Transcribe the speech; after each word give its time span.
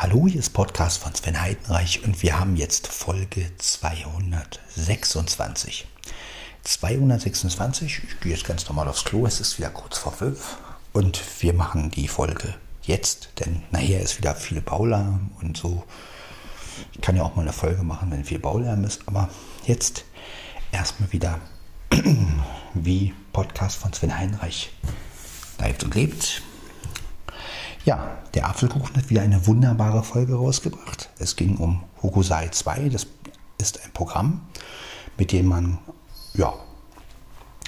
Hallo, 0.00 0.28
hier 0.28 0.38
ist 0.38 0.50
Podcast 0.50 1.02
von 1.02 1.12
Sven 1.12 1.42
Heidenreich 1.42 2.04
und 2.04 2.22
wir 2.22 2.38
haben 2.38 2.54
jetzt 2.54 2.86
Folge 2.86 3.50
226. 3.58 5.88
226, 6.62 8.02
ich 8.04 8.20
gehe 8.20 8.30
jetzt 8.30 8.44
ganz 8.44 8.68
normal 8.68 8.86
aufs 8.86 9.04
Klo, 9.04 9.26
es 9.26 9.40
ist 9.40 9.58
wieder 9.58 9.70
kurz 9.70 9.98
vor 9.98 10.12
fünf 10.12 10.58
und 10.92 11.20
wir 11.40 11.52
machen 11.52 11.90
die 11.90 12.06
Folge 12.06 12.54
jetzt, 12.82 13.30
denn 13.40 13.64
nachher 13.72 14.00
ist 14.00 14.18
wieder 14.18 14.36
viel 14.36 14.60
Baulärm 14.60 15.32
und 15.42 15.56
so. 15.56 15.82
Ich 16.92 17.00
kann 17.00 17.16
ja 17.16 17.24
auch 17.24 17.34
mal 17.34 17.42
eine 17.42 17.52
Folge 17.52 17.82
machen, 17.82 18.12
wenn 18.12 18.24
viel 18.24 18.38
Baulärm 18.38 18.84
ist, 18.84 19.00
aber 19.06 19.28
jetzt 19.66 20.04
erstmal 20.70 21.12
wieder 21.12 21.40
wie 22.74 23.14
Podcast 23.32 23.78
von 23.78 23.92
Sven 23.92 24.16
Heinreich 24.16 24.70
lebt 25.58 25.82
und 25.82 25.96
lebt. 25.96 26.42
Ja, 27.88 28.18
der 28.34 28.46
Apfelkuchen 28.46 28.94
hat 28.98 29.08
wieder 29.08 29.22
eine 29.22 29.46
wunderbare 29.46 30.02
Folge 30.02 30.34
rausgebracht. 30.34 31.08
Es 31.18 31.36
ging 31.36 31.56
um 31.56 31.84
Hokusai 32.02 32.50
2. 32.50 32.90
Das 32.90 33.06
ist 33.56 33.82
ein 33.82 33.90
Programm, 33.94 34.42
mit 35.16 35.32
dem 35.32 35.46
man 35.46 35.78
ja, 36.34 36.52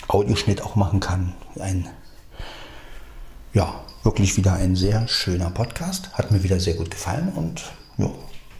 Audioschnitt 0.08 0.60
auch 0.60 0.76
machen 0.76 1.00
kann. 1.00 1.32
Ein, 1.58 1.88
ja, 3.54 3.80
wirklich 4.02 4.36
wieder 4.36 4.52
ein 4.52 4.76
sehr 4.76 5.08
schöner 5.08 5.48
Podcast. 5.48 6.12
Hat 6.12 6.30
mir 6.30 6.42
wieder 6.42 6.60
sehr 6.60 6.74
gut 6.74 6.90
gefallen 6.90 7.32
und 7.32 7.72
ja, 7.96 8.10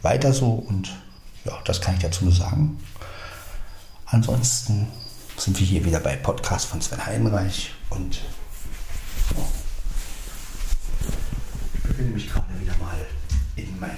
weiter 0.01 0.33
so. 0.33 0.53
Und 0.53 0.91
ja, 1.45 1.53
das 1.67 1.83
kann 1.83 1.93
ich 1.93 2.01
dazu 2.01 2.25
nur 2.25 2.33
sagen. 2.33 2.83
Ansonsten 4.07 4.89
sind 5.37 5.61
wir 5.61 5.67
hier 5.67 5.85
wieder 5.85 6.01
bei 6.01 6.17
Podcast 6.17 6.65
von 6.65 6.81
Sven 6.81 7.05
Heinreich 7.05 7.73
und 7.91 8.23
ja, 9.37 9.60
befinde 12.01 12.15
mich 12.15 12.33
gerade 12.33 12.47
wieder 12.59 12.73
mal 12.79 12.97
in 13.57 13.79
mein 13.79 13.97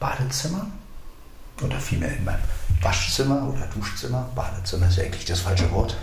Badezimmer 0.00 0.66
oder 1.62 1.78
vielmehr 1.78 2.16
in 2.16 2.24
meinem 2.24 2.40
Waschzimmer 2.80 3.46
oder 3.48 3.66
Duschzimmer. 3.66 4.30
Badezimmer 4.34 4.88
ist 4.88 4.96
ja 4.96 5.04
eigentlich 5.04 5.26
das 5.26 5.40
falsche 5.40 5.70
Wort. 5.70 5.96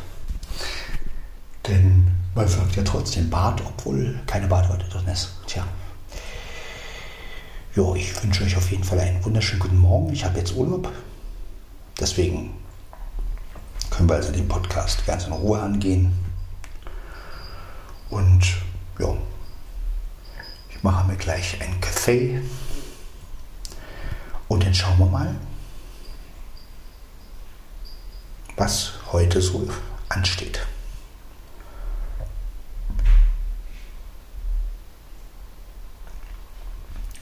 Denn 1.67 2.07
man 2.35 2.47
sagt 2.47 2.75
ja 2.75 2.83
trotzdem 2.83 3.29
Bad, 3.31 3.61
obwohl 3.65 4.19
keine 4.27 4.47
Badewanne 4.47 4.83
drin 4.85 5.07
ist. 5.07 5.31
Tja. 5.47 5.65
Jo, 7.75 7.95
ich 7.95 8.23
wünsche 8.23 8.43
euch 8.43 8.55
auf 8.55 8.69
jeden 8.69 8.83
Fall 8.83 8.99
einen 8.99 9.23
wunderschönen 9.25 9.61
guten 9.61 9.77
Morgen. 9.77 10.13
Ich 10.13 10.23
habe 10.23 10.37
jetzt 10.37 10.53
Urlaub. 10.53 10.91
Deswegen 11.99 12.53
können 13.89 14.07
wir 14.07 14.15
also 14.15 14.31
den 14.31 14.47
Podcast 14.47 15.05
ganz 15.07 15.25
in 15.25 15.33
Ruhe 15.33 15.59
angehen. 15.59 16.13
Und 18.09 18.43
ja, 18.99 19.15
ich 20.79 20.83
mache 20.83 21.05
mir 21.07 21.17
gleich 21.17 21.59
einen 21.59 21.81
Kaffee. 21.81 22.41
Und 24.47 24.63
dann 24.63 24.73
schauen 24.73 24.97
wir 24.97 25.07
mal, 25.07 25.35
was 28.55 28.93
heute 29.11 29.41
so 29.41 29.69
ansteht. 30.07 30.65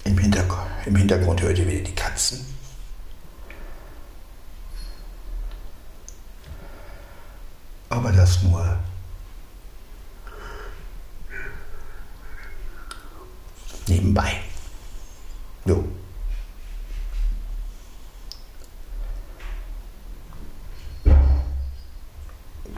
Im 0.04 0.20
Hintergrund, 0.20 0.62
Im 0.86 0.96
Hintergrund 0.96 1.42
hört 1.42 1.58
ihr 1.58 1.68
wieder 1.68 1.84
die 1.84 1.96
Katzen. 1.96 2.46
Aber 7.90 8.12
das 8.12 8.44
nur 8.44 8.78
nebenbei. 13.88 14.42
Jo. 15.66 15.84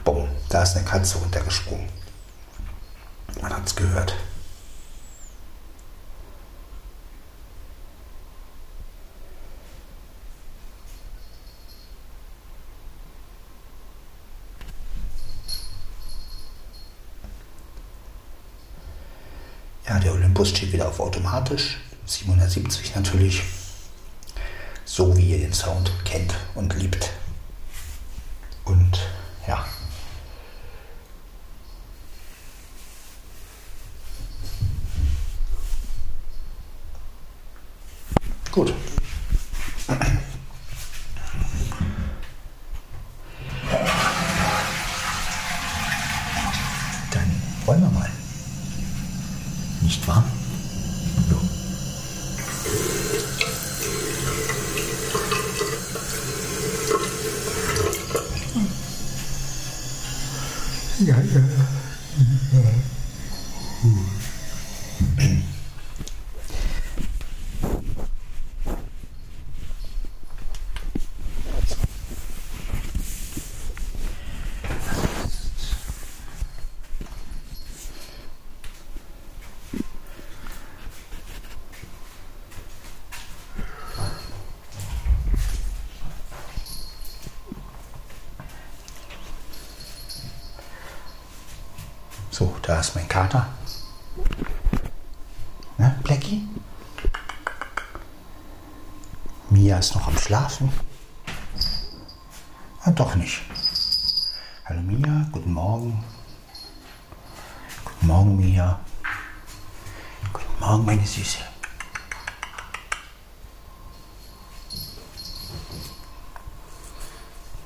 Bumm, 0.04 0.28
da 0.50 0.64
ist 0.64 0.76
eine 0.76 0.86
Katze 0.86 1.18
runtergesprungen. 1.18 1.90
Man 3.42 3.54
hat 3.54 3.68
es 3.68 3.76
gehört. 3.76 4.16
Olympus 20.40 20.58
steht 20.58 20.72
wieder 20.72 20.88
auf 20.88 21.02
automatisch. 21.02 21.80
770 22.06 22.96
natürlich. 22.96 23.44
So 24.86 25.18
wie 25.18 25.32
ihr 25.32 25.40
den 25.40 25.52
Sound 25.52 25.92
kennt 26.06 26.34
und 26.56 26.74
liebt. 26.76 27.12
Und 28.64 29.00
ja. 29.46 29.66
Gut. 38.50 38.74
Dann 47.12 47.42
wollen 47.66 47.82
wir 47.82 47.90
mal. 47.90 48.10
Nicht 49.82 50.08
wahr? 50.08 50.24
Jo. 51.32 51.40
Ja, 61.06 61.16
ja. 61.16 61.42
So, 92.32 92.54
ist 92.80 92.96
mein 92.96 93.08
Kater. 93.08 93.48
Ne, 95.78 96.00
Blackie? 96.04 96.48
Mia 99.50 99.78
ist 99.78 99.96
noch 99.96 100.08
am 100.08 100.18
Schlafen. 100.18 100.72
Ah, 102.84 102.92
doch 102.92 103.16
nicht. 103.16 103.42
Hallo 104.66 104.82
Mia, 104.82 105.28
guten 105.32 105.52
Morgen. 105.54 106.04
Guten 107.84 108.08
Morgen, 108.08 108.38
Mia. 108.38 108.80
Guten 110.32 110.60
Morgen, 110.60 110.86
meine 110.86 111.06
Süße. 111.06 111.40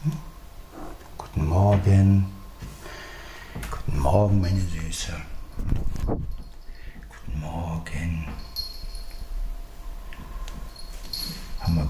Hm? 0.03 0.13
Guten 1.17 1.47
Morgen. 1.47 2.31
Guten 3.69 3.99
Morgen, 3.99 4.41
meine 4.41 4.61
Süße. 4.61 5.13
Guten 6.07 7.39
Morgen. 7.39 8.27
Haben 11.59 11.75
wir 11.75 11.85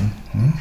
geschlafen? 0.00 0.12
Hm? 0.32 0.52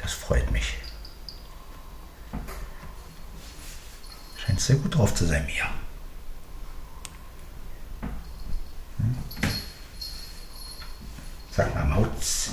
Das 0.00 0.12
freut 0.12 0.50
mich. 0.50 0.76
Scheint 4.36 4.60
sehr 4.60 4.76
gut 4.76 4.94
drauf 4.94 5.14
zu 5.14 5.26
sein, 5.26 5.46
Mia. 5.46 5.70
Hm? 8.98 9.16
Sag 11.50 11.74
mal, 11.74 11.84
Mautz. 11.84 12.50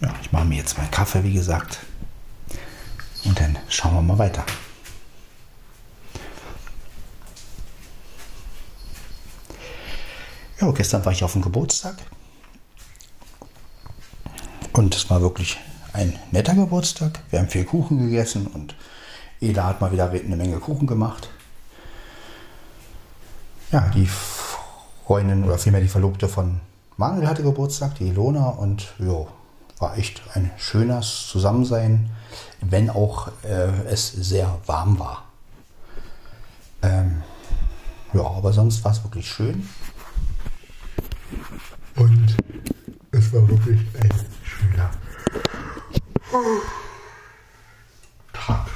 Ja, 0.00 0.12
ich 0.20 0.32
mache 0.32 0.44
mir 0.46 0.50
jetzt 0.62 0.78
meinen 0.78 0.90
Kaffee, 0.92 1.24
wie 1.24 1.34
gesagt. 1.34 1.80
Und 3.24 3.38
dann 3.38 3.58
schauen 3.68 3.94
wir 3.94 4.02
mal 4.02 4.18
weiter. 4.18 4.44
Ja, 10.60 10.70
gestern 10.70 11.04
war 11.04 11.12
ich 11.12 11.24
auf 11.24 11.32
dem 11.32 11.42
Geburtstag. 11.42 11.96
Und 14.72 14.94
es 14.94 15.10
war 15.10 15.20
wirklich 15.20 15.58
ein 15.92 16.16
netter 16.30 16.54
Geburtstag. 16.54 17.18
Wir 17.30 17.40
haben 17.40 17.48
viel 17.48 17.64
Kuchen 17.64 17.98
gegessen 17.98 18.46
und 18.46 18.76
Eda 19.40 19.64
hat 19.64 19.80
mal 19.80 19.90
wieder 19.90 20.10
eine 20.10 20.36
Menge 20.36 20.58
Kuchen 20.58 20.86
gemacht. 20.86 21.28
Ja, 23.72 23.88
die 23.88 24.06
Freundin 24.06 25.44
oder 25.44 25.58
vielmehr 25.58 25.80
die 25.80 25.88
Verlobte 25.88 26.28
von 26.28 26.60
Manuel 26.96 27.26
hatte 27.26 27.42
Geburtstag, 27.42 27.96
die 27.96 28.08
Ilona, 28.08 28.50
und 28.50 28.92
jo, 28.98 29.28
war 29.82 29.98
echt 29.98 30.22
ein 30.34 30.50
schönes 30.56 31.26
Zusammensein, 31.26 32.08
wenn 32.60 32.88
auch 32.88 33.28
äh, 33.42 33.68
es 33.90 34.12
sehr 34.12 34.60
warm 34.64 34.98
war. 34.98 35.24
Ähm, 36.82 37.22
ja, 38.14 38.22
aber 38.22 38.52
sonst 38.52 38.82
war 38.84 38.92
es 38.92 39.02
wirklich 39.02 39.28
schön. 39.28 39.68
Und 41.96 42.36
es 43.10 43.32
war 43.32 43.48
wirklich 43.48 43.80
ein 44.00 44.10
schöner 44.44 44.90
Tag. 48.32 48.66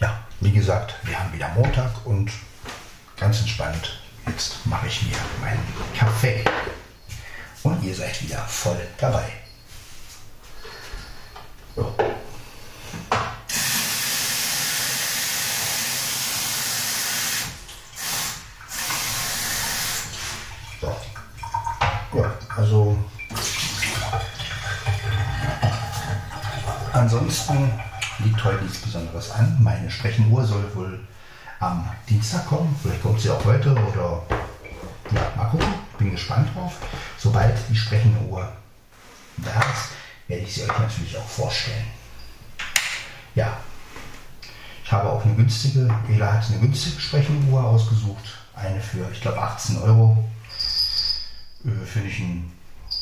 Ja, 0.00 0.20
wie 0.40 0.52
gesagt, 0.52 0.94
wir 1.02 1.18
haben 1.18 1.32
wieder 1.32 1.48
Montag 1.54 2.04
und 2.04 2.30
ganz 3.18 3.40
entspannt. 3.40 4.00
Jetzt 4.26 4.66
mache 4.66 4.86
ich 4.86 5.02
mir 5.06 5.16
meinen 5.40 5.64
Kaffee. 5.96 6.44
Und 7.66 7.82
ihr 7.82 7.96
seid 7.96 8.22
wieder 8.22 8.38
voll 8.46 8.78
dabei. 8.96 9.24
So. 11.74 11.96
Ja, 22.14 22.34
also 22.56 22.96
ansonsten 26.92 27.72
liegt 28.20 28.44
heute 28.44 28.62
nichts 28.62 28.78
Besonderes 28.78 29.32
an. 29.32 29.58
Meine 29.60 29.90
Sprechenuhr 29.90 30.44
soll 30.44 30.72
wohl 30.76 31.00
am 31.58 31.90
Dienstag 32.08 32.46
kommen. 32.46 32.78
Vielleicht 32.80 33.02
kommt 33.02 33.20
sie 33.20 33.30
auch 33.30 33.44
heute 33.44 33.72
oder 33.72 34.22
ja, 35.10 35.32
mal 35.36 35.46
gucken. 35.46 35.85
Bin 35.98 36.10
gespannt 36.10 36.54
drauf. 36.54 36.74
Sobald 37.18 37.56
die 37.70 37.76
sprechende 37.76 38.20
Uhr 38.28 38.52
da 39.38 39.50
ist, 39.50 39.90
werde 40.28 40.42
ich 40.42 40.54
sie 40.54 40.62
euch 40.62 40.78
natürlich 40.78 41.16
auch 41.16 41.26
vorstellen. 41.26 41.86
Ja, 43.34 43.58
ich 44.84 44.92
habe 44.92 45.10
auch 45.10 45.24
eine 45.24 45.34
günstige, 45.34 45.88
Ela 46.08 46.34
hat 46.34 46.46
eine 46.48 46.60
günstige 46.60 47.00
sprechende 47.00 47.50
Uhr 47.50 47.62
ausgesucht. 47.62 48.38
Eine 48.54 48.80
für, 48.80 49.10
ich 49.12 49.20
glaube, 49.20 49.42
18 49.42 49.78
Euro. 49.78 50.24
Äh, 51.64 51.86
Finde 51.86 52.08
ich 52.08 52.20
ein 52.20 52.52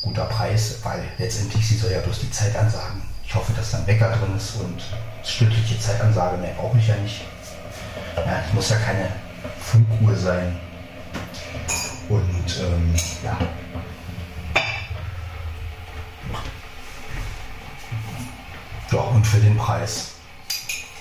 guter 0.01 0.25
Preis, 0.25 0.79
weil 0.83 1.03
letztendlich 1.17 1.67
sie 1.67 1.77
soll 1.77 1.91
ja 1.91 1.99
bloß 1.99 2.19
die 2.19 2.31
Zeit 2.31 2.55
ansagen. 2.55 3.01
Ich 3.23 3.33
hoffe, 3.35 3.53
dass 3.53 3.71
dann 3.71 3.85
Wecker 3.87 4.09
drin 4.17 4.35
ist 4.35 4.55
und 4.55 4.81
stündliche 5.23 5.79
Zeitansage 5.79 6.37
mehr 6.37 6.53
brauche 6.53 6.77
ich 6.77 6.87
ja 6.87 6.95
nicht. 6.97 7.21
Ja, 8.15 8.43
es 8.47 8.53
muss 8.53 8.69
ja 8.69 8.77
keine 8.77 9.09
Funkuhr 9.59 10.15
sein. 10.15 10.57
Und 12.09 12.59
ähm, 12.59 12.93
ja. 13.23 13.37
Ja, 18.91 18.99
und 18.99 19.25
für 19.25 19.39
den 19.39 19.57
Preis 19.57 20.13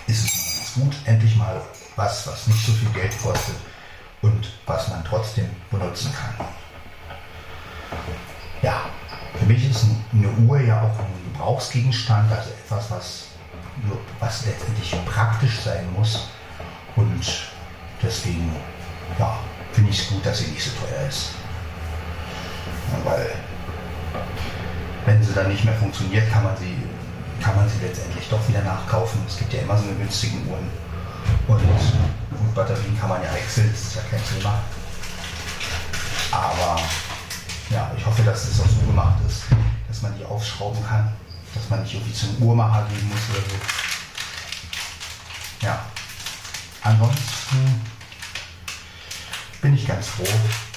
ist 0.06 0.24
es 0.24 0.32
ganz 0.32 0.74
gut. 0.74 0.96
Endlich 1.04 1.36
mal 1.36 1.60
was, 1.96 2.26
was 2.26 2.46
nicht 2.46 2.66
so 2.66 2.72
viel 2.72 2.88
Geld 2.90 3.12
kostet 3.22 3.56
und 4.22 4.52
was 4.66 4.88
man 4.88 5.04
trotzdem 5.04 5.48
benutzen 5.70 6.12
kann. 6.12 6.46
Ja, 8.62 8.86
für 9.38 9.44
mich 9.44 9.68
ist 9.68 9.84
eine 10.12 10.28
Uhr 10.48 10.60
ja 10.60 10.80
auch 10.80 10.98
ein 10.98 11.32
Gebrauchsgegenstand, 11.32 12.32
also 12.32 12.50
etwas, 12.50 12.90
was, 12.90 13.24
was 14.18 14.46
letztendlich 14.46 14.94
praktisch 15.04 15.60
sein 15.60 15.86
muss. 15.92 16.28
Und 16.96 17.22
deswegen, 18.02 18.50
ja, 19.18 19.38
finde 19.74 19.90
ich 19.90 20.00
es 20.00 20.08
gut, 20.08 20.24
dass 20.24 20.38
sie 20.38 20.46
nicht 20.46 20.62
so 20.62 20.70
teuer 20.70 21.08
ist. 21.08 21.30
Ja, 22.92 23.10
weil, 23.10 23.30
wenn 25.04 25.22
sie 25.22 25.34
dann 25.34 25.48
nicht 25.48 25.64
mehr 25.64 25.74
funktioniert, 25.74 26.30
kann 26.30 26.44
man 26.44 26.56
sie, 26.56 26.76
kann 27.42 27.56
man 27.56 27.68
sie 27.68 27.84
letztendlich 27.84 28.28
doch 28.28 28.46
wieder 28.48 28.62
nachkaufen. 28.62 29.20
Es 29.26 29.36
gibt 29.38 29.52
ja 29.52 29.60
immer 29.60 29.76
so 29.76 29.84
eine 29.84 29.96
günstigen 29.96 30.48
Uhren. 30.48 30.70
Und 31.48 31.58
gut, 31.58 32.54
Batterien 32.54 32.98
kann 32.98 33.08
man 33.08 33.22
ja 33.22 33.32
wechseln, 33.34 33.70
das 33.70 33.80
ist 33.80 33.96
ja 33.96 34.02
kein 34.10 34.20
Thema. 34.24 34.60
Aber 36.30 36.80
ja, 37.70 37.90
ich 37.96 38.06
hoffe, 38.06 38.22
dass 38.22 38.44
es 38.44 38.60
auch 38.60 38.68
so 38.68 38.86
gemacht 38.86 39.18
ist, 39.26 39.44
dass 39.88 40.02
man 40.02 40.16
die 40.18 40.24
aufschrauben 40.24 40.84
kann, 40.86 41.12
dass 41.54 41.68
man 41.68 41.82
nicht 41.82 41.94
irgendwie 41.94 42.12
zum 42.12 42.36
Uhrmacher 42.42 42.86
gehen 42.88 43.08
muss 43.08 43.20
oder 43.30 43.40
so. 43.48 43.56
Ja, 45.66 45.80
ansonsten 46.82 47.80
bin 49.64 49.74
ich 49.74 49.86
ganz 49.86 50.08
froh, 50.08 50.28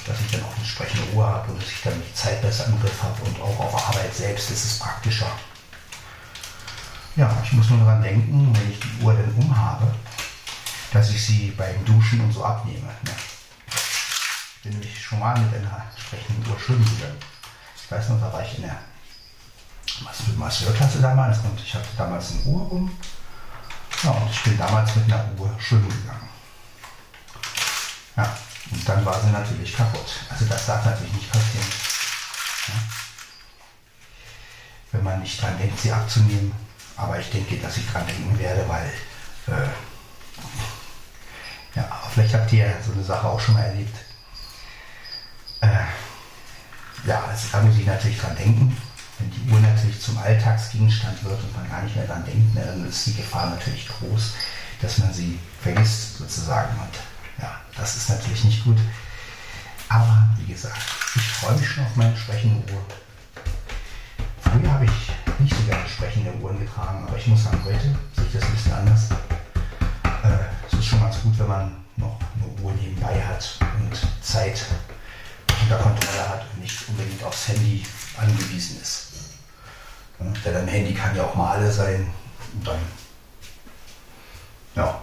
dass 0.05 0.15
ich 0.21 0.31
dann 0.31 0.43
auch 0.45 0.57
entsprechende 0.57 1.11
Uhr 1.11 1.27
habe 1.27 1.51
und 1.51 1.61
dass 1.61 1.69
ich 1.69 1.81
dann 1.83 2.01
die 2.01 2.13
Zeit 2.13 2.41
besser 2.41 2.67
im 2.67 2.79
Griff 2.79 3.03
habe 3.03 3.21
und 3.23 3.41
auch 3.41 3.59
auf 3.59 3.89
Arbeit 3.89 4.15
selbst 4.15 4.49
ist 4.49 4.63
es 4.63 4.79
praktischer. 4.79 5.29
Ja, 7.17 7.29
ich 7.43 7.51
muss 7.51 7.69
nur 7.69 7.79
daran 7.79 8.01
denken, 8.01 8.55
wenn 8.55 8.71
ich 8.71 8.79
die 8.79 9.03
Uhr 9.03 9.13
dann 9.13 9.29
umhabe, 9.35 9.93
dass 10.93 11.09
ich 11.09 11.25
sie 11.25 11.51
beim 11.57 11.83
Duschen 11.83 12.21
und 12.21 12.31
so 12.31 12.45
abnehme. 12.45 12.87
Ne? 13.03 13.11
Ich 13.67 14.63
bin 14.63 14.71
nämlich 14.71 15.03
schon 15.03 15.19
mal 15.19 15.37
mit 15.37 15.53
einer 15.53 15.83
entsprechenden 15.93 16.49
Uhr 16.49 16.57
schwimmen 16.57 16.85
gegangen. 16.85 17.19
Ich 17.75 17.91
weiß 17.91 18.07
noch, 18.07 18.21
da 18.21 18.31
war 18.31 18.41
ich 18.41 18.55
in 18.55 18.61
der 18.61 18.79
Masseurklasse 20.37 21.01
damals 21.01 21.39
und 21.39 21.59
ich 21.59 21.73
hatte 21.73 21.89
damals 21.97 22.31
eine 22.31 22.43
Uhr 22.43 22.71
um. 22.71 22.97
Ja, 24.01 24.11
und 24.11 24.31
ich 24.31 24.43
bin 24.43 24.57
damals 24.57 24.95
mit 24.95 25.11
einer 25.11 25.27
Uhr 25.37 25.53
schwimmen 25.59 25.89
gegangen. 25.89 26.29
Ja, 28.15 28.37
und 28.71 28.87
dann 28.87 29.05
war 29.05 29.19
sie 29.21 29.31
natürlich 29.31 29.75
kaputt. 29.75 30.19
Also 30.29 30.45
das 30.45 30.65
darf 30.65 30.85
natürlich 30.85 31.13
nicht 31.13 31.31
passieren. 31.31 31.67
Ja. 32.67 32.73
Wenn 34.91 35.03
man 35.03 35.19
nicht 35.21 35.41
dran 35.41 35.57
denkt, 35.57 35.79
sie 35.79 35.91
abzunehmen. 35.91 36.51
Aber 36.95 37.19
ich 37.19 37.29
denke, 37.29 37.57
dass 37.57 37.77
ich 37.77 37.87
dran 37.89 38.07
denken 38.07 38.37
werde, 38.39 38.67
weil 38.67 38.91
äh, 39.47 39.67
ja, 41.75 42.01
vielleicht 42.11 42.33
habt 42.33 42.51
ihr 42.51 42.73
so 42.85 42.91
eine 42.91 43.03
Sache 43.03 43.27
auch 43.27 43.39
schon 43.39 43.53
mal 43.53 43.65
erlebt. 43.65 43.95
Äh, 45.61 45.85
ja, 47.05 47.23
also 47.23 47.47
da 47.51 47.61
muss 47.61 47.77
ich 47.77 47.85
natürlich 47.85 48.19
dran 48.19 48.35
denken. 48.35 48.75
Wenn 49.19 49.31
die 49.31 49.51
Uhr 49.51 49.59
natürlich 49.59 50.01
zum 50.01 50.17
Alltagsgegenstand 50.17 51.23
wird 51.23 51.41
und 51.41 51.55
man 51.55 51.69
gar 51.69 51.81
nicht 51.83 51.95
mehr 51.95 52.05
dran 52.05 52.25
denkt, 52.25 52.57
dann 52.57 52.87
ist 52.87 53.05
die 53.07 53.15
Gefahr 53.15 53.49
natürlich 53.49 53.87
groß, 53.87 54.33
dass 54.81 54.97
man 54.99 55.13
sie 55.13 55.39
vergisst 55.61 56.17
sozusagen. 56.17 56.79
Und 56.79 56.93
das 57.77 57.95
ist 57.95 58.09
natürlich 58.09 58.43
nicht 58.43 58.63
gut. 58.63 58.77
Aber 59.89 60.27
wie 60.37 60.51
gesagt, 60.51 60.77
ich 61.15 61.21
freue 61.21 61.55
mich 61.57 61.69
schon 61.69 61.85
auf 61.85 61.95
meine 61.95 62.15
sprechende 62.17 62.73
Uhr. 62.73 62.81
Früher 64.41 64.71
habe 64.71 64.85
ich 64.85 65.39
nicht 65.39 65.55
so 65.55 65.63
gerne 65.63 65.87
sprechende 65.87 66.33
Uhren 66.41 66.59
getragen, 66.59 67.05
aber 67.07 67.17
ich 67.17 67.27
muss 67.27 67.43
sagen, 67.43 67.61
heute 67.63 67.95
sehe 68.15 68.25
ich 68.25 68.33
das 68.33 68.43
ein 68.43 68.51
bisschen 68.51 68.73
anders. 68.73 69.09
Äh, 70.03 70.67
es 70.67 70.79
ist 70.79 70.85
schon 70.85 70.99
ganz 70.99 71.21
gut, 71.21 71.37
wenn 71.39 71.47
man 71.47 71.77
noch 71.95 72.19
eine 72.35 72.61
Uhr 72.63 72.73
nebenbei 72.73 73.21
hat 73.23 73.59
und 73.79 73.97
Zeit 74.21 74.65
unter 75.61 75.77
Kontrolle 75.77 76.29
hat 76.29 76.45
und 76.53 76.61
nicht 76.61 76.87
unbedingt 76.87 77.23
aufs 77.23 77.47
Handy 77.47 77.83
angewiesen 78.17 78.81
ist. 78.81 79.07
Ja, 80.19 80.25
denn 80.45 80.55
ein 80.55 80.67
Handy 80.67 80.93
kann 80.93 81.15
ja 81.15 81.23
auch 81.23 81.35
mal 81.35 81.57
alle 81.57 81.71
sein 81.71 82.07
und 82.53 82.67
dann, 82.67 82.79
ja. 84.75 85.01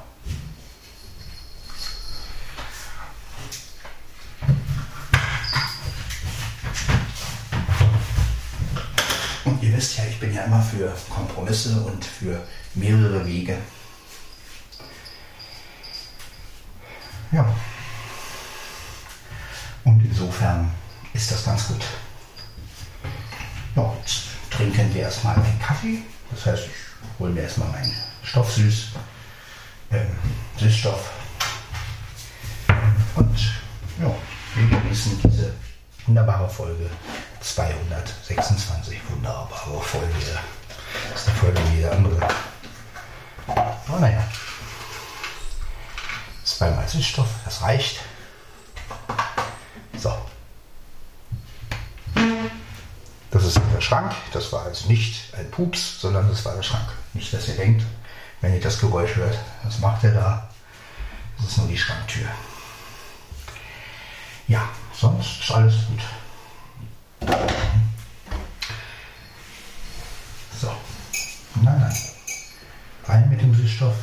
Und 9.45 9.63
wisst 9.75 9.99
ja, 9.99 10.05
ich 10.05 10.21
bin 10.21 10.33
ja 10.33 10.45
immer 10.45 10.63
für 10.63 10.95
Kompromisse 11.09 11.81
und 11.81 12.05
für 12.05 12.41
mehrere 12.75 13.27
Wege. 13.27 13.59
Ja. 17.33 17.45
Und 19.85 20.05
insofern 20.05 20.71
ist 21.13 21.31
das 21.31 21.45
ganz 21.45 21.69
gut. 21.69 21.85
Ja, 23.75 23.93
jetzt 24.01 24.23
trinken 24.51 24.95
wir 24.95 25.03
erstmal 25.03 25.35
einen 25.35 25.59
Kaffee. 25.61 26.03
Geräusch 58.95 59.17
hört, 59.17 59.37
was 59.65 59.81
macht 59.81 60.05
er 60.05 60.13
da? 60.13 60.49
Das 61.37 61.49
ist 61.49 61.59
nur 61.59 61.67
die 61.67 61.77
Schranktür. 61.77 62.29
Ja, 64.47 64.69
sonst 64.93 65.41
ist 65.41 65.51
alles 65.51 65.75
gut. 65.89 67.29
So. 70.61 70.73
Nein, 71.61 71.81
nein. 71.81 71.97
Rein 73.09 73.29
mit 73.31 73.41
dem 73.41 73.53
Süßstoff. 73.53 73.97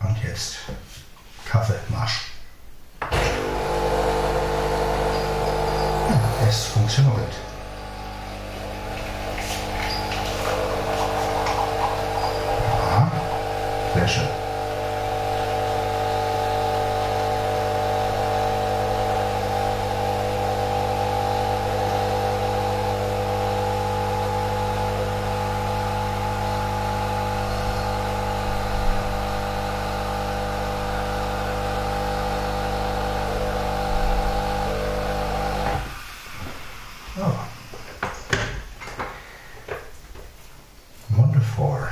Und 0.00 0.24
jetzt 0.24 0.56
Kaffee, 1.44 1.78
Marsch. 1.90 2.22
Ja, 6.08 6.48
es 6.48 6.64
funktioniert. 6.68 7.34
Ja, 12.94 13.10
sehr 13.94 14.08
schön. 14.08 14.28
Ja. 37.16 37.32
Wonderful. 41.10 41.88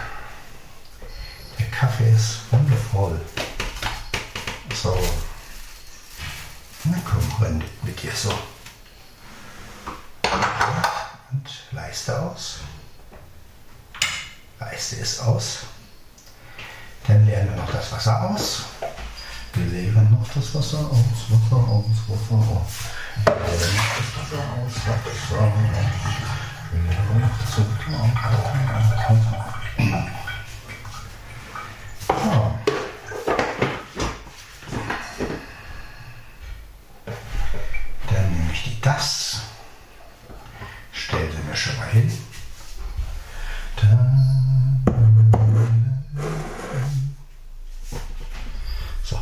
Ist 2.11 2.41
wundervoll. 2.51 3.21
So. 4.75 4.99
Na 6.85 6.99
komm, 7.05 7.27
renn 7.41 7.65
mit 7.83 8.03
dir 8.03 8.11
so. 8.13 8.31
Und 11.31 11.49
Leiste 11.71 12.21
aus. 12.21 12.59
Leiste 14.59 14.97
ist 14.97 15.21
aus. 15.21 15.59
Dann 17.07 17.25
leeren 17.25 17.49
wir 17.51 17.57
noch 17.57 17.71
das 17.71 17.93
Wasser 17.93 18.31
aus. 18.31 18.63
Wir 19.55 19.67
leeren 19.67 20.11
noch 20.11 20.29
das 20.35 20.55
Wasser 20.55 20.79
aus, 20.79 21.31
Wasser 21.31 21.57
aus, 21.57 21.87
Wasser 22.09 22.35
aus. 22.35 22.73
Wir 23.25 23.35
leeren 23.35 23.77
noch 23.77 23.93
das 23.97 24.11
Wasser 24.19 24.43
aus, 24.59 24.75
Wasser 24.89 25.39
aus. 25.39 25.53
Wir 26.73 26.81
leeren 26.83 27.21
noch 27.21 27.37
das 27.39 27.53
Wasser 27.59 27.95
aus. 29.09 29.23
Ja. 32.09 32.59
Dann 38.11 38.27
nehme 38.31 38.53
ich 38.53 38.63
die 38.65 38.81
das, 38.81 39.41
stelle 40.93 41.31
sie 41.33 41.39
mir 41.39 41.57
schon 41.57 41.77
mal 41.79 41.89
hin. 41.89 42.13
Dann 43.76 44.85
so. 49.02 49.19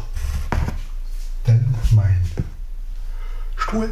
Dann 1.45 1.75
mein 1.93 2.21
Stuhl. 3.57 3.91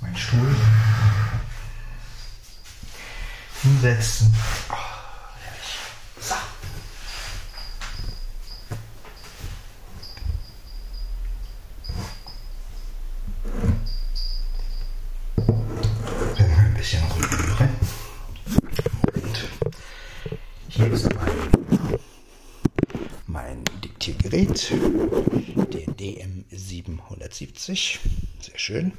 Mein 0.00 0.16
Stuhl. 0.16 0.56
Hinsetzen. 3.62 4.34
Oh, 4.70 4.74
herrlich. 5.44 5.76
So. 6.20 6.34
Dann 16.38 16.50
ein 16.52 16.74
bisschen 16.74 17.02
rühren. 17.12 17.76
Und 19.14 19.48
hier 20.68 20.92
ist 20.92 21.14
mein 21.14 21.30
mein 23.26 23.64
Diktiergerät, 23.84 24.70
den 26.00 26.44
DM770. 27.40 27.98
Sehr 28.40 28.58
schön. 28.58 28.92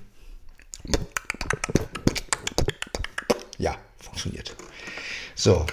Ja, 3.58 3.78
funktioniert. 4.00 4.56
So. 5.36 5.66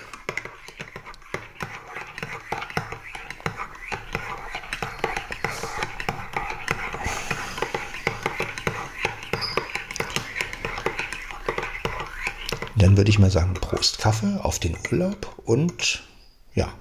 Dann 12.76 12.96
würde 12.96 13.10
ich 13.10 13.18
mal 13.18 13.30
sagen, 13.30 13.54
Prost 13.54 13.98
Kaffee 13.98 14.38
auf 14.42 14.58
den 14.58 14.76
Urlaub 14.92 15.40
und 15.44 16.04
ja, 16.54 16.72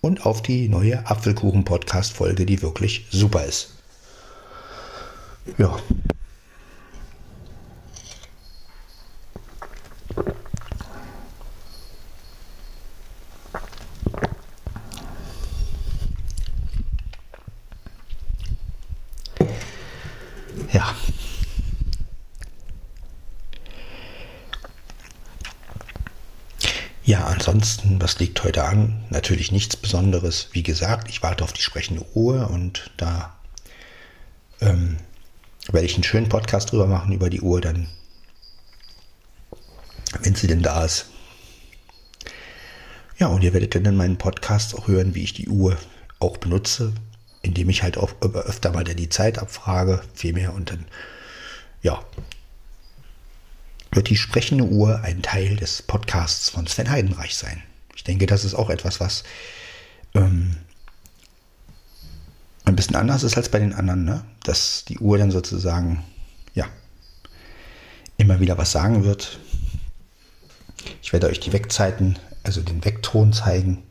und 0.00 0.26
auf 0.26 0.42
die 0.42 0.68
neue 0.68 1.06
Apfelkuchen-Podcast-Folge, 1.06 2.44
die 2.44 2.60
wirklich 2.60 3.06
super 3.10 3.44
ist. 3.44 3.77
Ja. 5.56 5.76
Ja. 20.72 20.94
Ja, 27.04 27.24
ansonsten, 27.24 28.00
was 28.02 28.18
liegt 28.18 28.44
heute 28.44 28.64
an? 28.64 29.02
Natürlich 29.08 29.50
nichts 29.50 29.76
Besonderes. 29.76 30.50
Wie 30.52 30.62
gesagt, 30.62 31.08
ich 31.08 31.22
warte 31.22 31.42
auf 31.42 31.54
die 31.54 31.62
sprechende 31.62 32.04
Uhr 32.14 32.50
und 32.50 32.90
da 32.98 33.34
ähm, 34.60 34.98
werde 35.72 35.86
ich 35.86 35.94
einen 35.94 36.04
schönen 36.04 36.28
Podcast 36.28 36.72
drüber 36.72 36.86
machen 36.86 37.12
über 37.12 37.30
die 37.30 37.40
Uhr, 37.40 37.60
dann, 37.60 37.88
wenn 40.20 40.34
sie 40.34 40.46
denn 40.46 40.62
da 40.62 40.84
ist. 40.84 41.06
Ja, 43.18 43.26
und 43.26 43.42
ihr 43.42 43.52
werdet 43.52 43.74
dann 43.74 43.84
in 43.84 43.96
meinen 43.96 44.18
Podcast 44.18 44.74
auch 44.74 44.88
hören, 44.88 45.14
wie 45.14 45.24
ich 45.24 45.34
die 45.34 45.48
Uhr 45.48 45.76
auch 46.20 46.36
benutze, 46.36 46.92
indem 47.42 47.68
ich 47.68 47.82
halt 47.82 47.98
auch 47.98 48.12
öfter 48.22 48.72
mal 48.72 48.84
die 48.84 49.08
Zeit 49.08 49.38
abfrage, 49.38 50.02
viel 50.14 50.32
mehr 50.32 50.54
und 50.54 50.70
dann, 50.70 50.86
ja, 51.82 52.02
wird 53.90 54.10
die 54.10 54.16
sprechende 54.16 54.64
Uhr 54.64 55.00
ein 55.02 55.22
Teil 55.22 55.56
des 55.56 55.82
Podcasts 55.82 56.50
von 56.50 56.66
Sven 56.66 56.90
Heidenreich 56.90 57.36
sein. 57.36 57.62
Ich 57.96 58.04
denke, 58.04 58.26
das 58.26 58.44
ist 58.44 58.54
auch 58.54 58.70
etwas, 58.70 59.00
was 59.00 59.24
ähm, 60.14 60.56
bisschen 62.78 62.94
anders 62.94 63.24
ist 63.24 63.36
als 63.36 63.48
bei 63.48 63.58
den 63.58 63.74
anderen, 63.74 64.04
ne? 64.04 64.24
dass 64.44 64.84
die 64.84 65.00
Uhr 65.00 65.18
dann 65.18 65.32
sozusagen, 65.32 66.04
ja, 66.54 66.66
immer 68.16 68.38
wieder 68.38 68.56
was 68.56 68.70
sagen 68.70 69.02
wird. 69.02 69.40
Ich 71.02 71.12
werde 71.12 71.26
euch 71.26 71.40
die 71.40 71.52
Wegzeiten, 71.52 72.20
also 72.44 72.60
den 72.60 72.84
Wegton 72.84 73.32
zeigen. 73.32 73.82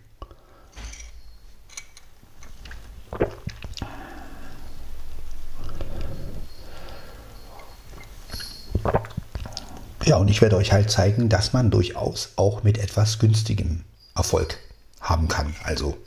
Ja, 10.06 10.16
und 10.16 10.30
ich 10.30 10.42
werde 10.42 10.56
euch 10.56 10.72
halt 10.72 10.90
zeigen, 10.90 11.28
dass 11.28 11.52
man 11.52 11.72
durchaus 11.72 12.30
auch 12.38 12.64
mit 12.64 12.78
etwas 12.78 13.20
günstigem 13.20 13.84
Erfolg 14.16 14.58
haben 15.02 15.28
kann. 15.28 15.54
Also, 15.66 15.98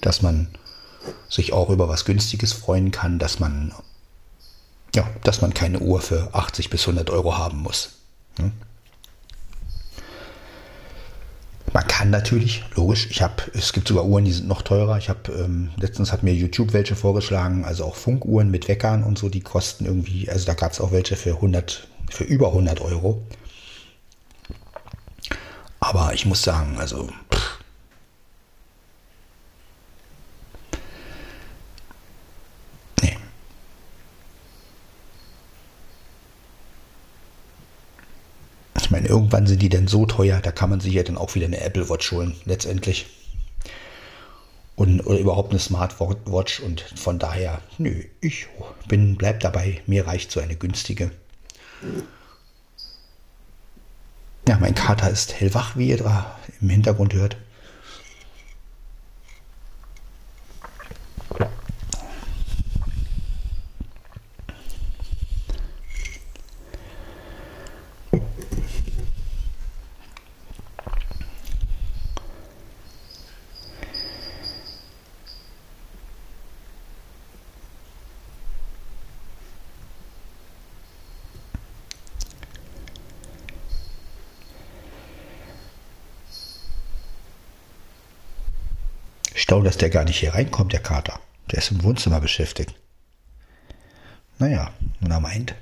dass 0.00 0.22
man 0.22 0.48
sich 1.28 1.52
auch 1.52 1.70
über 1.70 1.88
was 1.88 2.04
Günstiges 2.04 2.52
freuen 2.52 2.90
kann, 2.90 3.18
dass 3.18 3.40
man, 3.40 3.72
ja, 4.94 5.08
dass 5.24 5.40
man 5.40 5.54
keine 5.54 5.80
Uhr 5.80 6.00
für 6.00 6.34
80 6.34 6.70
bis 6.70 6.82
100 6.82 7.10
Euro 7.10 7.36
haben 7.36 7.58
muss. 7.58 7.90
Hm? 8.36 8.52
Man 11.72 11.86
kann 11.86 12.10
natürlich, 12.10 12.64
logisch, 12.74 13.08
ich 13.10 13.22
habe, 13.22 13.44
es 13.54 13.72
gibt 13.72 13.88
sogar 13.88 14.04
Uhren, 14.04 14.26
die 14.26 14.32
sind 14.32 14.46
noch 14.46 14.60
teurer. 14.60 14.98
Ich 14.98 15.08
habe, 15.08 15.32
ähm, 15.32 15.70
letztens 15.78 16.12
hat 16.12 16.22
mir 16.22 16.34
YouTube 16.34 16.74
welche 16.74 16.94
vorgeschlagen, 16.94 17.64
also 17.64 17.84
auch 17.84 17.96
Funkuhren 17.96 18.50
mit 18.50 18.68
Weckern 18.68 19.02
und 19.02 19.16
so, 19.16 19.30
die 19.30 19.40
kosten 19.40 19.86
irgendwie, 19.86 20.28
also 20.28 20.44
da 20.44 20.52
gab 20.52 20.72
es 20.72 20.80
auch 20.82 20.92
welche 20.92 21.16
für 21.16 21.36
100, 21.36 21.88
für 22.10 22.24
über 22.24 22.48
100 22.48 22.82
Euro. 22.82 23.22
Aber 25.80 26.12
ich 26.12 26.26
muss 26.26 26.42
sagen, 26.42 26.76
also, 26.78 27.08
irgendwann 39.12 39.46
sind 39.46 39.60
die 39.60 39.68
dann 39.68 39.88
so 39.88 40.06
teuer, 40.06 40.40
da 40.40 40.50
kann 40.52 40.70
man 40.70 40.80
sich 40.80 40.94
ja 40.94 41.02
dann 41.02 41.18
auch 41.18 41.34
wieder 41.34 41.46
eine 41.46 41.60
Apple 41.60 41.88
Watch 41.90 42.10
holen, 42.12 42.34
letztendlich. 42.46 43.06
Und, 44.74 45.00
oder 45.02 45.18
überhaupt 45.18 45.50
eine 45.50 45.60
Smartwatch 45.60 46.60
und 46.60 46.80
von 46.80 47.18
daher, 47.18 47.60
nö, 47.76 48.04
ich 48.22 48.46
bin, 48.88 49.16
bleib 49.16 49.40
dabei, 49.40 49.82
mir 49.86 50.06
reicht 50.06 50.32
so 50.32 50.40
eine 50.40 50.56
günstige. 50.56 51.10
Ja, 54.48 54.58
mein 54.58 54.74
Kater 54.74 55.10
ist 55.10 55.34
hellwach, 55.34 55.76
wie 55.76 55.90
ihr 55.90 55.98
da 55.98 56.38
im 56.60 56.70
Hintergrund 56.70 57.12
hört. 57.12 57.36
Ich 89.42 89.48
glaube, 89.48 89.64
dass 89.64 89.76
der 89.76 89.90
gar 89.90 90.04
nicht 90.04 90.20
hier 90.20 90.34
reinkommt, 90.34 90.72
der 90.72 90.78
Kater. 90.78 91.18
Der 91.50 91.58
ist 91.58 91.72
im 91.72 91.82
Wohnzimmer 91.82 92.20
beschäftigt. 92.20 92.76
Naja, 94.38 94.72
und 95.00 95.10
er 95.10 95.18
meint. 95.18 95.56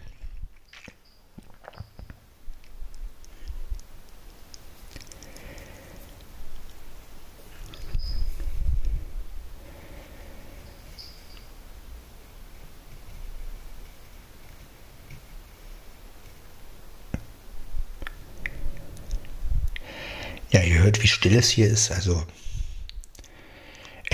Ja, 20.51 20.61
ihr 20.61 20.83
hört, 20.83 21.03
wie 21.03 21.09
still 21.09 21.35
es 21.35 21.49
hier 21.49 21.67
ist. 21.67 21.91
Also 21.91 22.23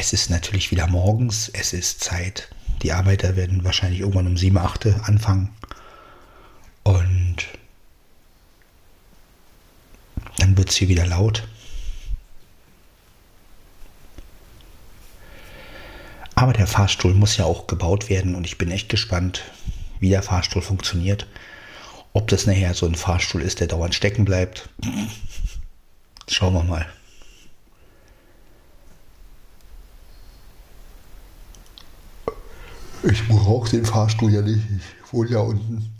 es 0.07 0.13
ist 0.13 0.31
natürlich 0.31 0.71
wieder 0.71 0.87
morgens, 0.87 1.49
es 1.49 1.73
ist 1.73 1.99
Zeit. 1.99 2.49
Die 2.83 2.93
Arbeiter 2.93 3.35
werden 3.35 3.65
wahrscheinlich 3.65 4.01
irgendwann 4.01 4.29
um 4.29 4.37
7, 4.37 4.57
8 4.57 4.87
anfangen. 5.03 5.53
Und 6.85 7.39
dann 10.39 10.57
wird 10.57 10.71
es 10.71 10.77
hier 10.77 10.87
wieder 10.87 11.07
laut. 11.07 11.49
Aber 16.37 16.53
der 16.53 16.69
Fahrstuhl 16.69 17.13
muss 17.13 17.37
ja 17.37 17.45
auch 17.45 17.67
gebaut 17.67 18.09
werden 18.09 18.37
und 18.37 18.47
ich 18.47 18.59
bin 18.59 18.71
echt 18.71 18.89
gespannt, 18.89 19.43
wie 19.99 20.11
der 20.11 20.23
Fahrstuhl 20.23 20.63
funktioniert. 20.63 21.27
Ob 22.13 22.29
das 22.29 22.47
nachher 22.47 22.75
so 22.75 22.87
ein 22.87 22.95
Fahrstuhl 22.95 23.43
ist, 23.43 23.59
der 23.59 23.67
dauernd 23.67 23.97
stecken 23.97 24.25
bleibt. 24.25 24.69
Schauen 26.29 26.55
wir 26.55 26.63
mal. 26.63 26.87
Ich 33.09 33.29
brauche 33.29 33.71
den 33.71 33.87
Fahrstuhl 33.87 34.33
ja 34.33 34.43
nicht. 34.43 34.65
Ich 35.05 35.13
wohne 35.13 35.31
ja 35.31 35.39
unten. 35.39 35.93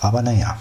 Aber 0.00 0.20
naja. 0.20 0.58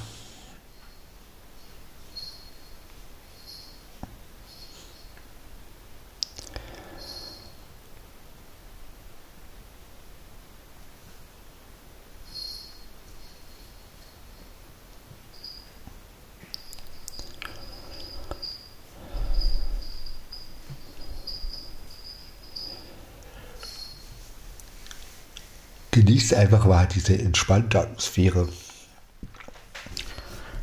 Genießt 26.05 26.33
einfach 26.33 26.65
mal 26.65 26.85
diese 26.85 27.17
entspannte 27.17 27.79
Atmosphäre, 27.79 28.49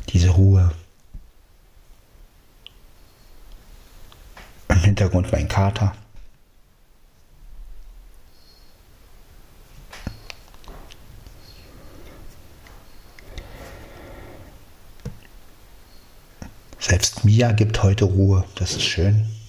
diese 0.09 0.29
Ruhe. 0.29 0.71
Im 4.69 4.77
Hintergrund 4.77 5.31
mein 5.31 5.47
Kater. 5.47 5.95
Selbst 16.77 17.25
Mia 17.25 17.51
gibt 17.53 17.81
heute 17.81 18.05
Ruhe, 18.05 18.45
das 18.55 18.73
ist 18.73 18.83
schön. 18.83 19.40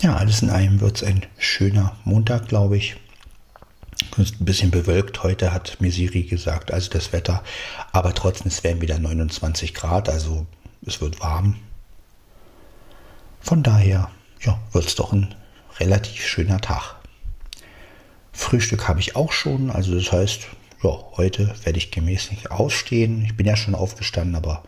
Ja, 0.00 0.14
alles 0.14 0.42
in 0.42 0.50
allem 0.50 0.80
wird 0.80 0.98
es 0.98 1.02
ein 1.02 1.26
schöner 1.38 1.96
Montag, 2.04 2.46
glaube 2.46 2.76
ich. 2.76 2.94
Ist 4.16 4.40
ein 4.40 4.44
bisschen 4.44 4.70
bewölkt 4.70 5.24
heute, 5.24 5.52
hat 5.52 5.80
Misiri 5.80 6.22
gesagt, 6.22 6.72
also 6.72 6.88
das 6.90 7.12
Wetter. 7.12 7.42
Aber 7.90 8.14
trotzdem, 8.14 8.46
es 8.46 8.62
werden 8.62 8.80
wieder 8.80 8.96
29 9.00 9.74
Grad, 9.74 10.08
also 10.08 10.46
es 10.86 11.00
wird 11.00 11.18
warm. 11.18 11.56
Von 13.40 13.64
daher, 13.64 14.08
ja, 14.40 14.60
wird 14.70 14.86
es 14.86 14.94
doch 14.94 15.12
ein 15.12 15.34
relativ 15.80 16.24
schöner 16.24 16.60
Tag. 16.60 16.94
Frühstück 18.32 18.86
habe 18.86 19.00
ich 19.00 19.16
auch 19.16 19.32
schon, 19.32 19.68
also 19.68 19.96
das 19.96 20.12
heißt, 20.12 20.46
ja, 20.84 20.90
heute 21.16 21.52
werde 21.64 21.78
ich 21.78 21.90
gemäßigt 21.90 22.52
ausstehen. 22.52 23.24
Ich 23.24 23.36
bin 23.36 23.46
ja 23.46 23.56
schon 23.56 23.74
aufgestanden, 23.74 24.36
aber 24.36 24.62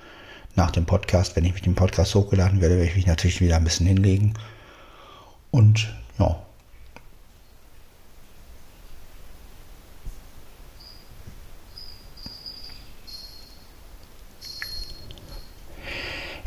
nach 0.57 0.73
dem 0.73 0.87
Podcast, 0.87 1.37
wenn 1.37 1.45
ich 1.45 1.55
mit 1.55 1.67
dem 1.67 1.77
Podcast 1.77 2.17
hochgeladen 2.17 2.61
werde, 2.61 2.79
werde 2.79 2.91
ich 2.91 2.97
mich 2.97 3.07
natürlich 3.07 3.41
wieder 3.41 3.57
ein 3.57 3.65
bisschen 3.65 3.87
hinlegen. 3.87 4.35
Und 5.51 5.93
ja. 6.19 6.43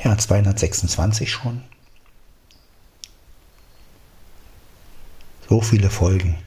Ja, 0.03 0.17
226 0.17 1.31
schon. 1.31 1.63
So 5.49 5.61
viele 5.61 5.89
Folgen. 5.89 6.37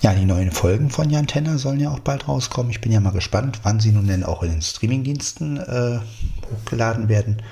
Ja, 0.00 0.14
die 0.14 0.26
neuen 0.26 0.52
Folgen 0.52 0.90
von 0.90 1.10
Jan 1.10 1.26
Tenner 1.26 1.58
sollen 1.58 1.80
ja 1.80 1.90
auch 1.90 1.98
bald 1.98 2.28
rauskommen. 2.28 2.70
Ich 2.70 2.80
bin 2.80 2.92
ja 2.92 3.00
mal 3.00 3.10
gespannt, 3.10 3.60
wann 3.64 3.80
sie 3.80 3.90
nun 3.90 4.06
denn 4.06 4.22
auch 4.22 4.44
in 4.44 4.50
den 4.50 4.62
Streamingdiensten 4.62 5.56
äh, 5.56 5.98
hochgeladen 6.52 7.08
werden. 7.08 7.42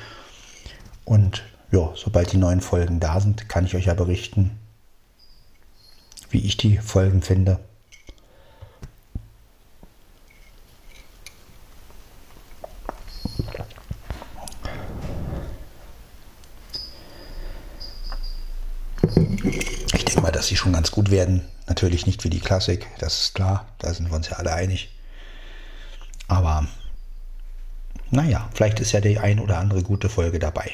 Und 1.04 1.42
ja, 1.72 1.90
sobald 1.96 2.32
die 2.32 2.37
neuen 2.37 2.61
Folgen 2.61 3.00
da 3.00 3.18
sind, 3.20 3.48
kann 3.48 3.66
ich 3.66 3.74
euch 3.74 3.87
ja 3.87 3.94
berichten, 3.94 4.52
wie 6.30 6.38
ich 6.38 6.56
die 6.56 6.78
Folgen 6.78 7.20
finde. 7.20 7.59
gut 20.96 21.11
werden. 21.11 21.42
Natürlich 21.68 22.06
nicht 22.06 22.24
wie 22.24 22.30
die 22.30 22.40
Klassik, 22.40 22.87
das 22.98 23.20
ist 23.20 23.35
klar, 23.35 23.66
da 23.78 23.92
sind 23.92 24.09
wir 24.09 24.16
uns 24.16 24.30
ja 24.30 24.38
alle 24.38 24.54
einig. 24.54 24.88
Aber 26.26 26.66
naja, 28.11 28.48
vielleicht 28.54 28.80
ist 28.80 28.92
ja 28.92 29.00
die 29.00 29.18
ein 29.18 29.38
oder 29.38 29.59
andere 29.59 29.82
gute 29.82 30.09
Folge 30.09 30.38
dabei. 30.38 30.70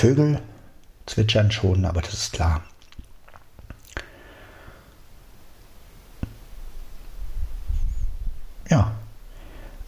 Vögel 0.00 0.40
zwitschern 1.04 1.50
schon, 1.50 1.84
aber 1.84 2.00
das 2.00 2.14
ist 2.14 2.32
klar. 2.32 2.64
Ja, 8.70 8.92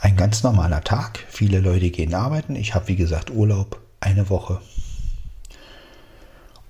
ein 0.00 0.14
ganz 0.18 0.42
normaler 0.42 0.84
Tag. 0.84 1.24
Viele 1.30 1.60
Leute 1.60 1.88
gehen 1.88 2.14
arbeiten. 2.14 2.56
Ich 2.56 2.74
habe, 2.74 2.88
wie 2.88 2.96
gesagt, 2.96 3.30
Urlaub 3.30 3.80
eine 4.00 4.28
Woche. 4.28 4.60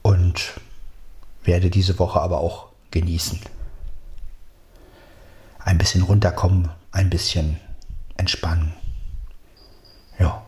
Und 0.02 0.60
werde 1.42 1.68
diese 1.68 1.98
Woche 1.98 2.20
aber 2.20 2.38
auch 2.38 2.68
genießen. 2.92 3.40
Ein 5.58 5.78
bisschen 5.78 6.02
runterkommen, 6.02 6.68
ein 6.92 7.10
bisschen 7.10 7.58
entspannen. 8.16 8.72
Ja. 10.20 10.44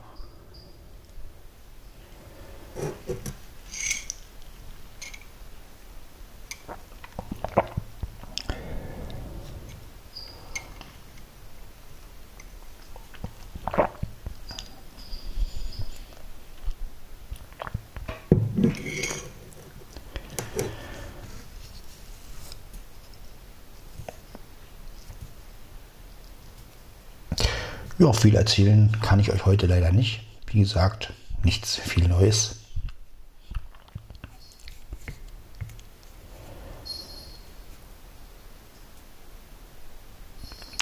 Ja, 27.96 28.12
viel 28.12 28.34
erzählen 28.34 28.90
kann 29.02 29.20
ich 29.20 29.30
euch 29.30 29.46
heute 29.46 29.66
leider 29.66 29.92
nicht. 29.92 30.24
Wie 30.48 30.58
gesagt, 30.58 31.12
nichts 31.44 31.76
viel 31.76 32.08
Neues. 32.08 32.56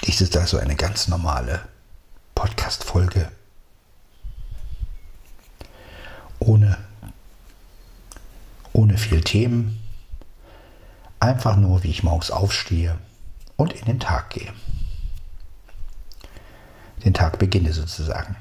Dies 0.05 0.21
ist 0.21 0.35
also 0.35 0.57
eine 0.57 0.75
ganz 0.75 1.07
normale 1.07 1.61
Podcast-Folge. 2.33 3.31
Ohne, 6.39 6.77
ohne 8.73 8.97
viel 8.97 9.21
Themen. 9.21 9.79
Einfach 11.19 11.57
nur, 11.57 11.83
wie 11.83 11.91
ich 11.91 12.01
morgens 12.01 12.31
aufstehe 12.31 12.97
und 13.55 13.73
in 13.73 13.85
den 13.85 13.99
Tag 13.99 14.31
gehe 14.31 14.51
den 17.05 17.13
Tag 17.13 17.39
beginne 17.39 17.73
sozusagen. 17.73 18.35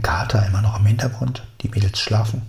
Mein 0.00 0.04
Kater 0.04 0.46
immer 0.46 0.62
noch 0.62 0.78
im 0.78 0.86
Hintergrund, 0.86 1.46
die 1.60 1.68
Mädels 1.68 1.98
schlafen. 2.00 2.40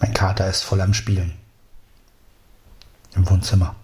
Mein 0.00 0.12
Kater 0.12 0.48
ist 0.50 0.64
voll 0.64 0.80
am 0.80 0.92
Spielen. 0.92 1.34
Im 3.14 3.30
Wohnzimmer. 3.30 3.76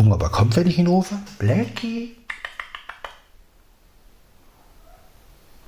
Gucken, 0.00 0.14
ob 0.14 0.22
er 0.22 0.30
kommt, 0.30 0.56
wenn 0.56 0.66
ich 0.66 0.78
ihn 0.78 0.86
rufe. 0.86 1.14
Blackie? 1.38 2.16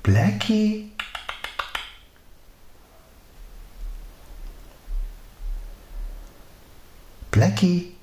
Blackie? 0.01 0.91
Blackie? 7.29 7.95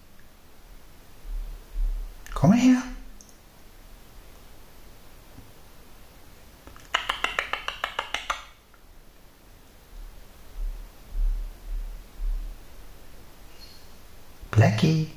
Komm 2.33 2.53
her. 2.53 2.83
Blackie? 14.53 15.09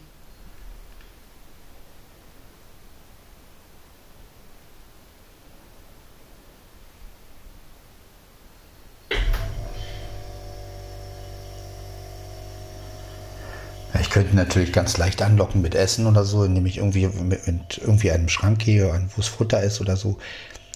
Ich 14.00 14.03
könnte 14.14 14.36
natürlich 14.36 14.72
ganz 14.72 14.98
leicht 14.98 15.24
anlocken 15.24 15.64
mit 15.64 15.74
Essen 15.74 16.06
oder 16.06 16.24
so, 16.24 16.44
indem 16.44 16.68
ich 16.68 16.78
irgendwie 16.78 17.08
mit, 17.08 17.48
mit 17.48 17.80
irgendwie 17.80 18.12
einem 18.12 18.30
Schrank 18.30 18.60
gehe, 18.60 19.02
wo 19.16 19.20
es 19.20 19.28
Futter 19.28 19.64
ist 19.64 19.82
oder 19.82 19.98
so. 19.98 20.20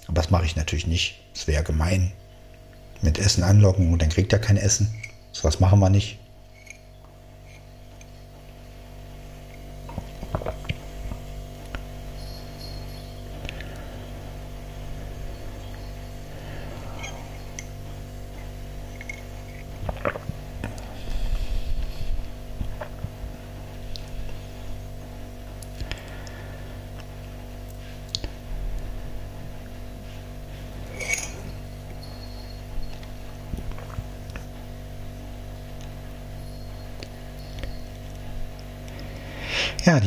Aber 0.08 0.16
das 0.16 0.32
mache 0.32 0.46
ich 0.46 0.56
natürlich 0.56 0.88
nicht. 0.88 1.20
Das 1.36 1.46
wäre 1.46 1.64
gemein. 1.64 2.12
Mit 3.04 3.20
Essen 3.20 3.44
anlocken 3.44 3.94
und 3.94 4.02
dann 4.02 4.10
kriegt 4.10 4.34
er 4.34 4.40
kein 4.40 4.58
Essen. 4.58 4.92
So 5.32 5.44
was 5.44 5.60
machen 5.60 5.80
wir 5.80 5.92
nicht. 5.92 6.18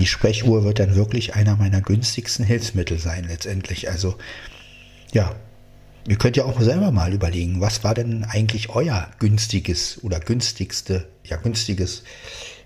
Die 0.00 0.06
Sprechuhr 0.06 0.64
wird 0.64 0.78
dann 0.78 0.94
wirklich 0.94 1.34
einer 1.34 1.56
meiner 1.56 1.82
günstigsten 1.82 2.42
Hilfsmittel 2.42 2.98
sein 2.98 3.26
letztendlich. 3.28 3.90
Also 3.90 4.14
ja, 5.12 5.34
ihr 6.08 6.16
könnt 6.16 6.38
ja 6.38 6.46
auch 6.46 6.58
selber 6.58 6.90
mal 6.90 7.12
überlegen, 7.12 7.60
was 7.60 7.84
war 7.84 7.92
denn 7.92 8.24
eigentlich 8.24 8.70
euer 8.70 9.10
günstiges 9.18 10.02
oder 10.02 10.18
günstigste, 10.18 11.06
ja 11.22 11.36
günstiges 11.36 12.02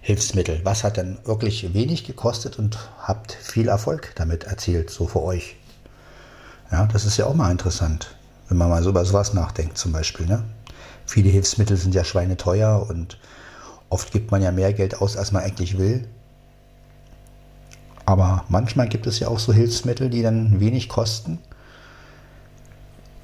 Hilfsmittel? 0.01 0.61
Was 0.63 0.85
hat 0.85 0.97
denn 0.97 1.19
wirklich 1.25 1.75
wenig 1.75 2.05
gekostet 2.05 2.57
und 2.57 2.79
habt 3.01 3.33
viel 3.33 3.67
Erfolg 3.67 4.13
damit 4.15 4.45
erzielt, 4.45 4.91
so 4.91 5.09
für 5.09 5.23
euch? 5.23 5.57
Ja, 6.71 6.87
das 6.87 7.05
ist 7.05 7.17
ja 7.17 7.27
auch 7.27 7.35
mal 7.35 7.51
interessant, 7.51 8.15
wenn 8.49 8.59
man 8.59 8.69
mal 8.69 8.85
so 8.85 8.91
über 8.91 9.05
sowas 9.05 9.35
nachdenkt 9.35 9.77
zum 9.77 9.91
Beispiel. 9.91 10.27
Ne? 10.27 10.45
Viele 11.05 11.31
Hilfsmittel 11.31 11.77
sind 11.77 11.97
ja 11.97 12.05
schweineteuer 12.05 12.89
und 12.89 13.19
oft 13.89 14.13
gibt 14.13 14.31
man 14.31 14.41
ja 14.41 14.53
mehr 14.53 14.73
Geld 14.73 15.01
aus, 15.01 15.17
als 15.17 15.33
man 15.33 15.43
eigentlich 15.43 15.79
will. 15.79 16.07
Aber 18.07 18.45
manchmal 18.49 18.89
gibt 18.89 19.07
es 19.07 19.19
ja 19.19 19.29
auch 19.29 19.39
so 19.39 19.53
Hilfsmittel, 19.53 20.11
die 20.11 20.23
dann 20.23 20.61
wenig 20.61 20.89
kosten 20.89 21.39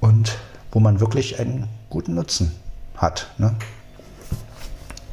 und 0.01 0.39
wo 0.73 0.81
man 0.81 1.01
wirklich 1.01 1.39
einen 1.39 1.69
guten 1.91 2.15
Nutzen 2.15 2.53
hat. 2.97 3.29
Ne? 3.39 3.55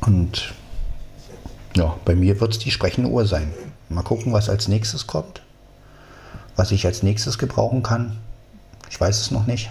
Und 0.02 0.54
ja, 1.76 1.96
bei 2.06 2.16
mir 2.16 2.40
wird 2.40 2.54
es 2.54 2.60
die 2.60 2.72
sprechende 2.72 3.10
Uhr 3.10 3.26
sein. 3.26 3.54
Mal 3.90 4.04
gucken, 4.04 4.34
was 4.34 4.50
als 4.50 4.68
nächstes 4.68 5.08
kommt. 5.08 5.42
Was 6.56 6.72
ich 6.72 6.86
als 6.86 7.04
nächstes 7.04 7.38
gebrauchen 7.38 7.84
kann. 7.84 8.18
Ich 8.90 9.00
weiß 9.00 9.20
es 9.20 9.32
noch 9.32 9.48
nicht. 9.48 9.70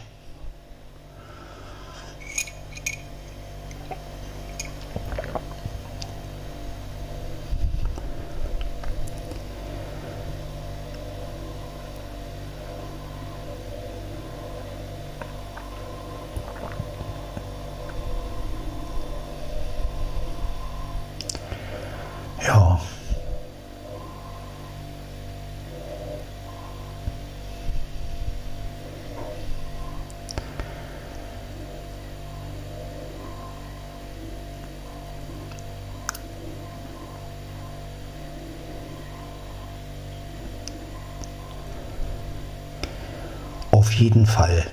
Auf 43.77 43.93
jeden 43.93 44.25
Fall 44.25 44.65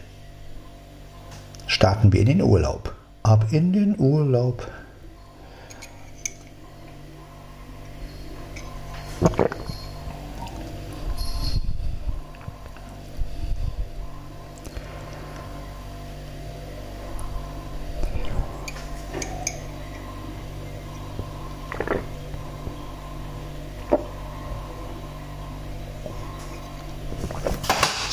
starten 1.67 2.13
wir 2.13 2.21
in 2.21 2.27
den 2.27 2.41
Urlaub. 2.41 2.95
Ab 3.21 3.47
in 3.51 3.73
den 3.73 3.99
Urlaub. 3.99 4.65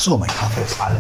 So, 0.01 0.17
mein 0.17 0.31
Kaffee 0.31 0.63
ist 0.63 0.81
alle. 0.81 0.99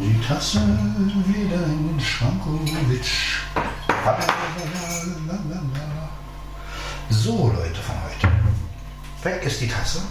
Die 0.00 0.20
Tasse 0.26 0.58
wieder 0.58 1.64
in 1.66 1.88
den 1.88 2.00
Schrankowitsch. 2.00 3.40
So, 7.10 7.52
Leute 7.56 7.80
von 7.80 7.94
heute. 8.04 8.34
Weg 9.22 9.46
ist 9.46 9.60
die 9.60 9.68
Tasse. 9.68 10.02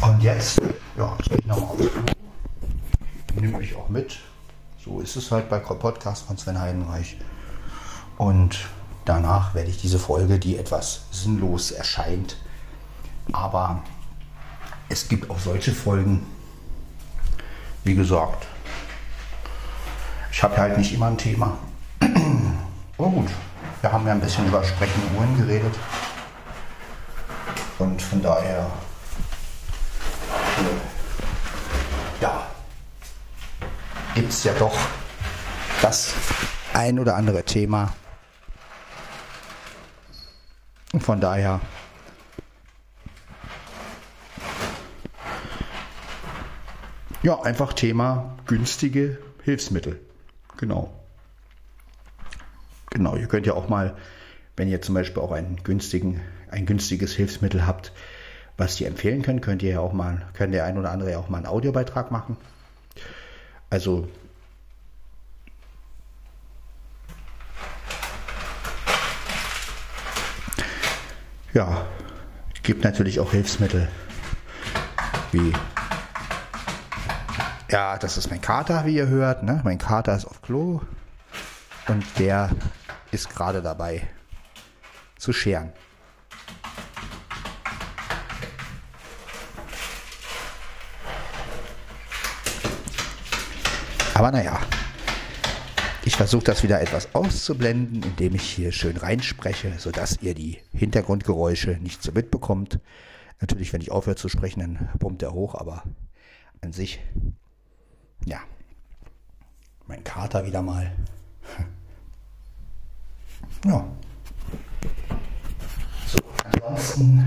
Und 0.00 0.22
jetzt, 0.22 0.60
ja, 0.96 1.16
ich 1.20 1.46
nochmal 1.46 1.70
aufs 1.70 1.78
Klo. 1.78 3.40
Nehme 3.40 3.62
ich 3.62 3.76
auch 3.76 3.88
mit. 3.88 4.18
So 4.84 5.00
ist 5.00 5.16
es 5.16 5.30
halt 5.30 5.48
bei 5.48 5.58
Podcast 5.58 6.26
von 6.26 6.38
Sven 6.38 6.60
Heidenreich. 6.60 7.16
Und 8.18 8.56
Danach 9.06 9.54
werde 9.54 9.70
ich 9.70 9.80
diese 9.80 10.00
Folge, 10.00 10.40
die 10.40 10.58
etwas 10.58 11.02
sinnlos 11.12 11.70
erscheint, 11.70 12.36
aber 13.32 13.84
es 14.88 15.06
gibt 15.06 15.30
auch 15.30 15.38
solche 15.38 15.72
Folgen, 15.72 16.26
wie 17.86 17.94
gesagt, 17.94 18.46
ich 20.32 20.42
habe 20.42 20.56
halt 20.56 20.76
nicht 20.76 20.92
immer 20.92 21.06
ein 21.06 21.16
Thema. 21.16 21.56
Aber 22.98 23.08
gut, 23.08 23.30
wir 23.80 23.92
haben 23.92 24.04
ja 24.06 24.12
ein 24.12 24.20
bisschen 24.20 24.46
über 24.48 24.64
sprechende 24.64 25.06
Uhren 25.16 25.36
geredet. 25.38 25.72
Und 27.78 28.02
von 28.02 28.20
daher, 28.20 28.66
äh, 30.58 32.20
ja, 32.20 32.46
gibt 34.14 34.30
es 34.30 34.42
ja 34.42 34.52
doch 34.54 34.76
das 35.80 36.14
ein 36.74 36.98
oder 36.98 37.14
andere 37.14 37.44
Thema, 37.44 37.92
von 40.98 41.20
daher 41.20 41.60
ja, 47.26 47.42
einfach 47.42 47.72
Thema 47.72 48.36
günstige 48.46 49.18
Hilfsmittel. 49.42 49.98
Genau. 50.58 50.94
Genau, 52.90 53.16
ihr 53.16 53.26
könnt 53.26 53.46
ja 53.46 53.54
auch 53.54 53.68
mal, 53.68 53.96
wenn 54.56 54.68
ihr 54.68 54.80
zum 54.80 54.94
Beispiel 54.94 55.20
auch 55.20 55.32
einen 55.32 55.56
günstigen, 55.64 56.20
ein 56.52 56.66
günstiges 56.66 57.14
Hilfsmittel 57.14 57.66
habt, 57.66 57.90
was 58.56 58.80
ihr 58.80 58.86
empfehlen 58.86 59.22
könnt, 59.22 59.42
könnt 59.42 59.64
ihr 59.64 59.72
ja 59.72 59.80
auch 59.80 59.92
mal, 59.92 60.24
könnt 60.34 60.54
der 60.54 60.66
ein 60.66 60.78
oder 60.78 60.92
andere 60.92 61.10
ja 61.10 61.18
auch 61.18 61.28
mal 61.28 61.38
einen 61.38 61.48
Audiobeitrag 61.48 62.12
machen. 62.12 62.36
Also 63.70 64.06
Ja, 71.52 71.86
gibt 72.62 72.84
natürlich 72.84 73.18
auch 73.18 73.32
Hilfsmittel 73.32 73.88
wie 75.32 75.52
ja, 77.68 77.98
das 77.98 78.16
ist 78.16 78.30
mein 78.30 78.40
Kater, 78.40 78.84
wie 78.84 78.96
ihr 78.96 79.08
hört. 79.08 79.42
Ne? 79.42 79.60
Mein 79.64 79.78
Kater 79.78 80.14
ist 80.14 80.24
auf 80.24 80.42
Klo 80.42 80.80
und 81.88 82.04
der 82.18 82.50
ist 83.10 83.28
gerade 83.30 83.62
dabei 83.62 84.06
zu 85.16 85.32
scheren. 85.32 85.72
Aber 94.14 94.30
naja, 94.30 94.58
ich 96.04 96.16
versuche 96.16 96.44
das 96.44 96.62
wieder 96.62 96.80
etwas 96.80 97.14
auszublenden, 97.14 98.02
indem 98.02 98.34
ich 98.34 98.44
hier 98.44 98.72
schön 98.72 98.96
reinspreche, 98.96 99.74
sodass 99.78 100.22
ihr 100.22 100.34
die 100.34 100.58
Hintergrundgeräusche 100.72 101.72
nicht 101.82 102.02
so 102.02 102.12
mitbekommt. 102.12 102.78
Natürlich, 103.40 103.72
wenn 103.74 103.82
ich 103.82 103.90
aufhöre 103.90 104.16
zu 104.16 104.30
sprechen, 104.30 104.60
dann 104.60 104.88
pumpt 104.98 105.22
er 105.22 105.32
hoch, 105.32 105.54
aber 105.54 105.82
an 106.62 106.72
sich, 106.72 107.00
ja, 108.24 108.38
mein 109.86 110.02
Kater 110.04 110.44
wieder 110.46 110.62
mal. 110.62 110.90
Ja. 113.64 113.84
So, 116.06 116.18
ansonsten, 116.44 117.24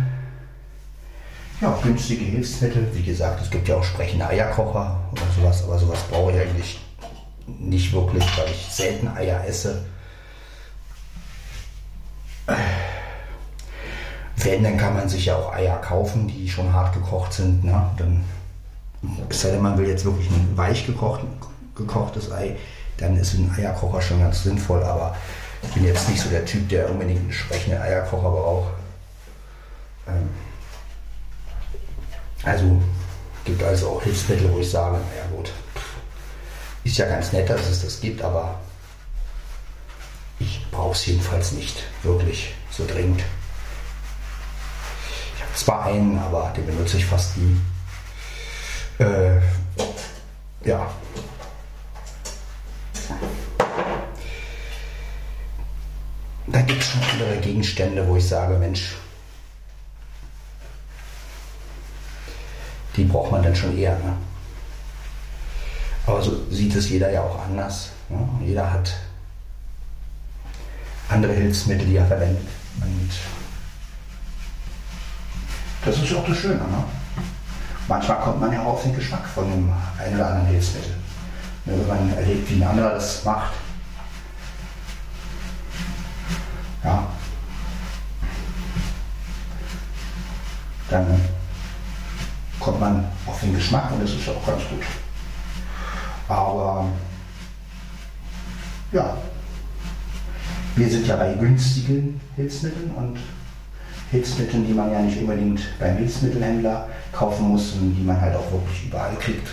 ja, 1.59 1.77
günstige 1.83 2.23
Hilfsmittel. 2.23 2.87
Wie 2.93 3.03
gesagt, 3.03 3.41
es 3.41 3.49
gibt 3.49 3.67
ja 3.67 3.75
auch 3.75 3.83
sprechende 3.83 4.27
Eierkocher 4.27 4.99
oder 5.11 5.23
sowas, 5.35 5.63
aber 5.63 5.79
sowas 5.79 5.99
brauche 6.09 6.31
ich 6.31 6.39
eigentlich 6.39 6.79
nicht 7.47 7.91
wirklich, 7.91 8.23
weil 8.37 8.51
ich 8.51 8.67
selten 8.69 9.07
Eier 9.09 9.43
esse. 9.45 9.83
wenn, 14.43 14.63
dann 14.63 14.77
kann 14.77 14.95
man 14.95 15.09
sich 15.09 15.25
ja 15.25 15.35
auch 15.35 15.53
Eier 15.53 15.77
kaufen, 15.81 16.27
die 16.27 16.49
schon 16.49 16.71
hart 16.73 16.93
gekocht 16.93 17.33
sind. 17.33 17.63
Ne? 17.63 17.89
Dann, 17.97 18.23
es 19.29 19.41
sei 19.41 19.51
denn, 19.51 19.61
man 19.61 19.77
will 19.77 19.87
jetzt 19.87 20.05
wirklich 20.05 20.29
ein 20.29 20.57
weich 20.57 20.85
gekocht, 20.85 21.21
gekochtes 21.75 22.31
Ei, 22.31 22.57
dann 22.97 23.15
ist 23.17 23.33
ein 23.33 23.53
Eierkocher 23.57 24.01
schon 24.01 24.19
ganz 24.19 24.43
sinnvoll. 24.43 24.83
Aber 24.83 25.15
ich 25.63 25.69
bin 25.69 25.85
jetzt 25.85 26.09
nicht 26.09 26.21
so 26.21 26.29
der 26.29 26.45
Typ, 26.45 26.67
der 26.69 26.89
unbedingt 26.89 27.21
einen 27.21 27.31
sprechenden 27.31 27.81
Eierkocher 27.81 28.29
braucht. 28.29 28.73
Ähm, 30.07 30.29
also 32.43 32.81
gibt 33.45 33.63
also 33.63 33.89
auch 33.89 34.03
Hilfsmittel, 34.03 34.51
wo 34.51 34.59
ich 34.59 34.69
sage, 34.69 34.97
naja 34.97 35.25
gut, 35.35 35.51
ist 36.83 36.97
ja 36.97 37.07
ganz 37.07 37.31
nett, 37.33 37.49
dass 37.49 37.67
es 37.67 37.81
das 37.81 37.99
gibt, 37.99 38.21
aber 38.21 38.59
ich 40.39 40.65
brauche 40.71 40.93
es 40.93 41.05
jedenfalls 41.05 41.51
nicht 41.51 41.83
wirklich 42.03 42.53
so 42.71 42.85
dringend. 42.85 43.21
Ich 45.35 45.41
habe 45.41 45.53
zwar 45.55 45.85
einen, 45.85 46.17
aber 46.19 46.53
den 46.55 46.65
benutze 46.65 46.97
ich 46.97 47.05
fast 47.05 47.37
nie. 47.37 47.57
Äh, 48.99 49.39
ja. 50.65 50.91
Da 56.47 56.61
gibt 56.61 56.81
es 56.81 56.89
schon 56.89 57.01
andere 57.03 57.37
Gegenstände, 57.37 58.05
wo 58.05 58.17
ich 58.17 58.27
sage, 58.27 58.57
Mensch, 58.57 58.95
die 62.97 63.05
braucht 63.05 63.31
man 63.31 63.41
dann 63.41 63.55
schon 63.55 63.77
eher. 63.77 63.97
Ne? 63.99 64.17
Aber 66.05 66.21
so 66.21 66.45
sieht 66.51 66.75
es 66.75 66.89
jeder 66.89 67.09
ja 67.11 67.23
auch 67.23 67.39
anders. 67.45 67.91
Ne? 68.09 68.27
Jeder 68.45 68.73
hat 68.73 68.97
andere 71.07 71.33
Hilfsmittel, 71.33 71.85
die 71.85 71.95
er 71.95 72.05
verwendet. 72.05 72.47
Und 72.81 73.11
das 75.85 75.97
ist 75.97 76.13
auch 76.13 76.27
das 76.27 76.37
Schöne. 76.37 76.55
Ne? 76.55 76.83
Manchmal 77.89 78.19
kommt 78.19 78.39
man 78.39 78.53
ja 78.53 78.61
auch 78.61 78.73
auf 78.73 78.83
den 78.83 78.95
Geschmack 78.95 79.25
von 79.25 79.49
dem 79.49 79.73
einen 79.99 80.15
oder 80.15 80.27
anderen 80.27 80.47
Hilfsmittel. 80.49 80.93
Wenn 81.65 81.87
man 81.87 82.13
erlebt, 82.15 82.47
wie 82.51 82.61
ein 82.61 82.69
anderer 82.69 82.91
das 82.91 83.25
macht. 83.25 83.53
Ja. 86.83 87.07
Dann 90.91 91.19
kommt 92.59 92.79
man 92.79 93.05
auf 93.25 93.39
den 93.39 93.55
Geschmack 93.55 93.91
und 93.91 94.03
das 94.03 94.11
ist 94.11 94.29
auch 94.29 94.45
ganz 94.45 94.61
gut. 94.69 94.83
Aber 96.27 96.85
ja, 98.91 99.17
wir 100.75 100.89
sind 100.89 101.07
ja 101.07 101.15
bei 101.15 101.33
günstigen 101.33 102.21
Hilfsmitteln 102.35 102.91
und 102.91 103.17
Hilfsmitteln, 104.11 104.65
die 104.65 104.73
man 104.73 104.91
ja 104.91 104.99
nicht 104.99 105.19
unbedingt 105.19 105.61
beim 105.79 105.97
Hilfsmittelhändler 105.97 106.87
kaufen 107.11 107.49
muss 107.49 107.73
und 107.73 107.93
die 107.95 108.03
man 108.03 108.19
halt 108.19 108.35
auch 108.35 108.51
wirklich 108.51 108.87
überall 108.87 109.15
kriegt, 109.19 109.47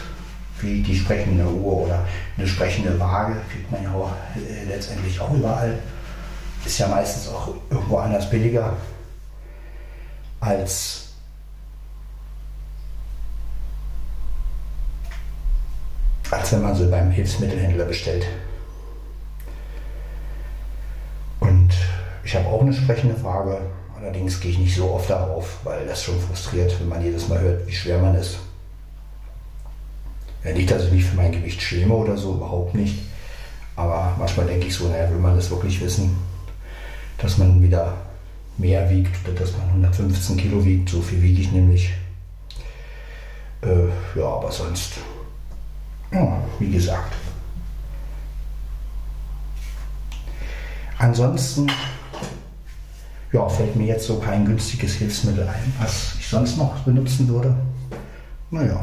wie 0.60 0.82
die 0.82 0.96
sprechende 0.96 1.46
Uhr 1.46 1.84
oder 1.84 2.04
eine 2.36 2.46
sprechende 2.46 2.98
Waage, 2.98 3.36
kriegt 3.52 3.70
man 3.70 3.82
ja 3.82 3.92
auch 3.92 4.12
äh, 4.36 4.64
letztendlich 4.68 5.20
auch 5.20 5.32
überall. 5.32 5.78
Ist 6.64 6.78
ja 6.78 6.88
meistens 6.88 7.28
auch 7.28 7.54
irgendwo 7.70 7.98
anders 7.98 8.28
billiger 8.28 8.72
als 10.40 11.06
als 16.30 16.52
wenn 16.52 16.62
man 16.62 16.74
sie 16.74 16.86
beim 16.86 17.10
Hilfsmittelhändler 17.10 17.84
bestellt. 17.84 18.26
Und 21.38 21.70
ich 22.24 22.34
habe 22.34 22.48
auch 22.48 22.62
eine 22.62 22.72
sprechende 22.72 23.14
Frage, 23.14 23.60
allerdings 24.06 24.40
gehe 24.40 24.52
ich 24.52 24.58
nicht 24.58 24.76
so 24.76 24.90
oft 24.90 25.10
darauf, 25.10 25.58
weil 25.64 25.86
das 25.86 26.02
schon 26.02 26.20
frustriert, 26.20 26.78
wenn 26.80 26.88
man 26.88 27.02
jedes 27.02 27.28
Mal 27.28 27.40
hört, 27.40 27.66
wie 27.66 27.72
schwer 27.72 27.98
man 27.98 28.14
ist. 28.14 28.38
Ja, 30.44 30.52
nicht, 30.52 30.70
dass 30.70 30.84
ich 30.84 30.92
mich 30.92 31.04
für 31.04 31.16
mein 31.16 31.32
Gewicht 31.32 31.60
schäme 31.60 31.92
oder 31.92 32.16
so, 32.16 32.34
überhaupt 32.34 32.74
nicht. 32.74 32.96
Aber 33.74 34.14
manchmal 34.18 34.46
denke 34.46 34.66
ich 34.66 34.74
so, 34.74 34.88
naja, 34.88 35.10
will 35.10 35.18
man 35.18 35.36
das 35.36 35.50
wirklich 35.50 35.80
wissen, 35.80 36.16
dass 37.18 37.36
man 37.36 37.62
wieder 37.62 37.94
mehr 38.58 38.88
wiegt 38.88 39.10
dass 39.38 39.52
man 39.52 39.68
115 39.68 40.36
Kilo 40.38 40.64
wiegt, 40.64 40.88
so 40.88 41.02
viel 41.02 41.20
wiege 41.20 41.42
ich 41.42 41.52
nämlich. 41.52 41.90
Äh, 43.60 43.88
ja, 44.18 44.26
aber 44.26 44.50
sonst 44.50 44.94
ja, 46.12 46.42
wie 46.58 46.70
gesagt. 46.70 47.12
Ansonsten 50.98 51.70
ja, 53.36 53.46
fällt 53.50 53.76
mir 53.76 53.86
jetzt 53.86 54.06
so 54.06 54.18
kein 54.18 54.46
günstiges 54.46 54.94
Hilfsmittel 54.94 55.46
ein, 55.46 55.72
was 55.78 56.14
ich 56.18 56.26
sonst 56.26 56.56
noch 56.56 56.74
benutzen 56.80 57.28
würde. 57.28 57.54
Naja. 58.50 58.82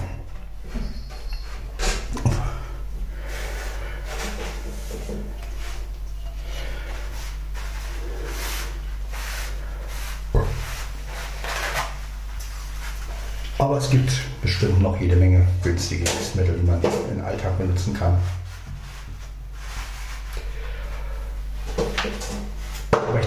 Aber 13.57 13.77
es 13.77 13.89
gibt 13.89 14.11
bestimmt 14.41 14.81
noch 14.81 14.99
jede 15.01 15.15
Menge 15.15 15.47
günstige 15.63 16.03
Hilfsmittel, 16.03 16.59
die 16.59 16.67
man 16.67 16.79
im 17.11 17.25
Alltag 17.25 17.57
benutzen 17.57 17.95
kann. 17.95 18.19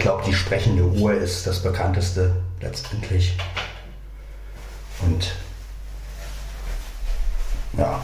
Glaube, 0.07 0.23
die 0.25 0.35
sprechende 0.35 0.85
Uhr 0.85 1.15
ist 1.15 1.49
das 1.49 1.61
bekannteste 1.65 2.37
letztendlich. 2.61 3.37
Und 5.01 5.35
ja. 7.77 8.01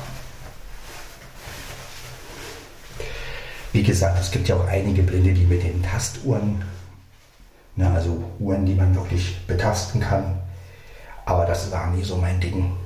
Wie 3.71 3.85
gesagt, 3.85 4.19
es 4.19 4.33
gibt 4.33 4.49
ja 4.49 4.57
auch 4.57 4.67
einige 4.67 5.05
Blinde, 5.05 5.33
die 5.33 5.45
mit 5.45 5.63
den 5.63 5.81
Tastuhren, 5.81 6.65
ne, 7.77 7.89
also 7.95 8.25
Uhren, 8.41 8.67
die 8.67 8.75
man 8.75 8.93
wirklich 8.97 9.47
betasten 9.47 10.01
kann, 10.01 10.43
aber 11.25 11.47
das 11.47 11.71
war 11.71 11.93
nie 11.93 12.03
so 12.03 12.17
mein 12.17 12.41
Ding. 12.41 12.77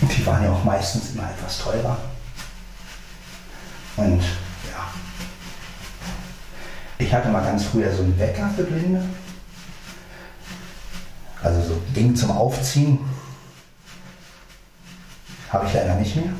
Die 0.00 0.24
waren 0.24 0.42
ja 0.42 0.52
auch 0.52 0.64
meistens 0.64 1.10
immer 1.10 1.30
etwas 1.30 1.58
teurer. 1.58 1.98
Und. 3.98 4.22
Ich 7.06 7.14
hatte 7.14 7.28
mal 7.28 7.44
ganz 7.44 7.62
früher 7.62 7.94
so 7.94 8.02
einen 8.02 8.18
Wecker 8.18 8.50
für 8.56 8.64
Blinde. 8.64 9.00
Also 11.40 11.62
so 11.62 11.74
ein 11.74 11.94
Ding 11.94 12.16
zum 12.16 12.32
Aufziehen. 12.32 12.98
Habe 15.50 15.66
ich 15.66 15.74
leider 15.74 15.94
nicht 15.94 16.16
mehr. 16.16 16.32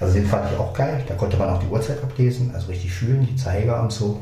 Also 0.00 0.14
den 0.14 0.26
fand 0.26 0.50
ich 0.50 0.58
auch 0.58 0.72
geil. 0.72 1.04
Da 1.06 1.14
konnte 1.14 1.36
man 1.36 1.50
auch 1.50 1.62
die 1.62 1.66
Uhrzeit 1.66 2.02
ablesen, 2.02 2.54
also 2.54 2.68
richtig 2.68 2.90
fühlen, 2.90 3.26
die 3.26 3.36
Zeiger 3.36 3.82
und 3.82 3.92
so. 3.92 4.18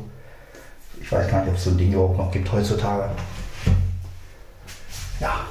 Ich 0.99 1.09
weiß 1.09 1.31
gar 1.31 1.39
nicht, 1.39 1.51
ob 1.51 1.55
es 1.55 1.63
so 1.63 1.69
ein 1.69 1.77
Ding 1.77 1.93
überhaupt 1.93 2.17
noch 2.17 2.31
gibt 2.31 2.51
heutzutage. 2.51 3.11
Ja. 5.21 5.45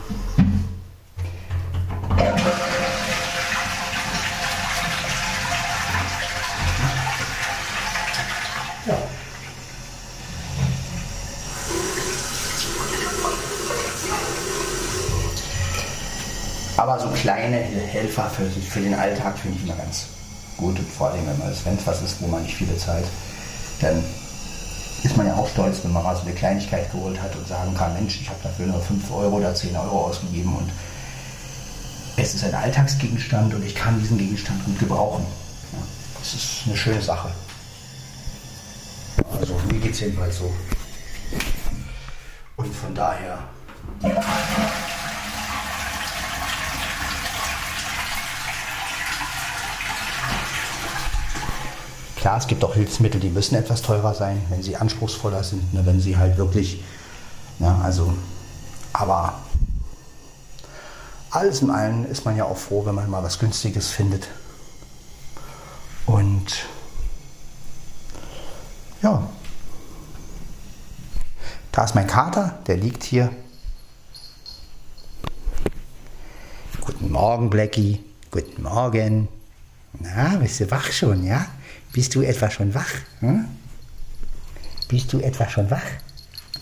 Aber 16.76 16.98
so 16.98 17.08
kleine 17.24 17.56
Helfer 17.56 18.28
für, 18.28 18.44
für 18.50 18.80
den 18.80 18.92
Alltag 18.92 19.38
finde 19.38 19.56
ich 19.56 19.64
immer 19.64 19.76
ganz 19.76 20.08
gut. 20.58 20.78
Und 20.78 20.86
vor 20.90 21.08
allem, 21.08 21.26
wenn 21.26 21.38
man 21.38 21.48
es 21.48 21.64
was 21.86 22.02
ist, 22.02 22.20
wo 22.20 22.26
man 22.26 22.42
nicht 22.42 22.54
viel 22.54 22.66
bezahlt, 22.66 23.06
dann 23.80 24.04
ist 25.02 25.16
man 25.16 25.26
ja 25.26 25.34
auch 25.34 25.48
stolz, 25.48 25.82
wenn 25.82 25.92
man 25.92 26.02
mal 26.02 26.14
so 26.14 26.22
eine 26.22 26.34
Kleinigkeit 26.34 26.92
geholt 26.92 27.18
hat 27.22 27.34
und 27.34 27.48
sagen 27.48 27.74
kann, 27.74 27.94
Mensch, 27.94 28.20
ich 28.20 28.28
habe 28.28 28.38
dafür 28.42 28.66
nur 28.66 28.78
5 28.78 29.10
Euro 29.10 29.36
oder 29.36 29.54
10 29.54 29.74
Euro 29.74 30.04
ausgegeben 30.04 30.54
und 30.54 30.70
es 32.18 32.34
ist 32.34 32.44
ein 32.44 32.54
Alltagsgegenstand 32.54 33.54
und 33.54 33.64
ich 33.64 33.74
kann 33.74 33.98
diesen 33.98 34.18
Gegenstand 34.18 34.62
gut 34.66 34.78
gebrauchen. 34.78 35.24
Ja, 35.72 35.78
das 36.18 36.34
ist 36.34 36.62
eine 36.66 36.76
schöne 36.76 37.00
Sache. 37.00 37.30
Also 39.40 39.54
mir 39.72 39.80
geht 39.80 39.92
es 39.92 40.00
jedenfalls 40.00 40.36
so. 40.36 40.52
Und 42.56 42.74
von 42.74 42.94
daher. 42.94 43.38
Klar, 52.24 52.38
es 52.38 52.46
gibt 52.46 52.64
auch 52.64 52.72
Hilfsmittel, 52.72 53.20
die 53.20 53.28
müssen 53.28 53.54
etwas 53.54 53.82
teurer 53.82 54.14
sein, 54.14 54.40
wenn 54.48 54.62
sie 54.62 54.76
anspruchsvoller 54.76 55.44
sind, 55.44 55.74
ne, 55.74 55.84
wenn 55.84 56.00
sie 56.00 56.16
halt 56.16 56.38
wirklich, 56.38 56.82
ja, 57.58 57.78
also, 57.82 58.14
aber 58.94 59.34
alles 61.28 61.60
in 61.60 61.68
allem 61.68 62.06
ist 62.06 62.24
man 62.24 62.34
ja 62.34 62.46
auch 62.46 62.56
froh, 62.56 62.86
wenn 62.86 62.94
man 62.94 63.10
mal 63.10 63.22
was 63.22 63.38
Günstiges 63.38 63.90
findet. 63.90 64.28
Und 66.06 66.64
ja, 69.02 69.28
Da 71.72 71.84
ist 71.84 71.94
mein 71.94 72.06
Kater, 72.06 72.58
der 72.66 72.78
liegt 72.78 73.04
hier. 73.04 73.28
Guten 76.80 77.12
Morgen, 77.12 77.50
Blackie. 77.50 78.02
Guten 78.30 78.62
Morgen. 78.62 79.28
Na, 79.92 80.36
bist 80.36 80.60
du 80.60 80.70
wach 80.70 80.90
schon, 80.90 81.22
ja? 81.22 81.44
Bist 81.94 82.12
du 82.16 82.22
etwa 82.22 82.50
schon 82.50 82.74
wach? 82.74 82.90
Hm? 83.20 83.46
Bist 84.88 85.12
du 85.12 85.20
etwa 85.20 85.48
schon 85.48 85.70
wach? 85.70 85.86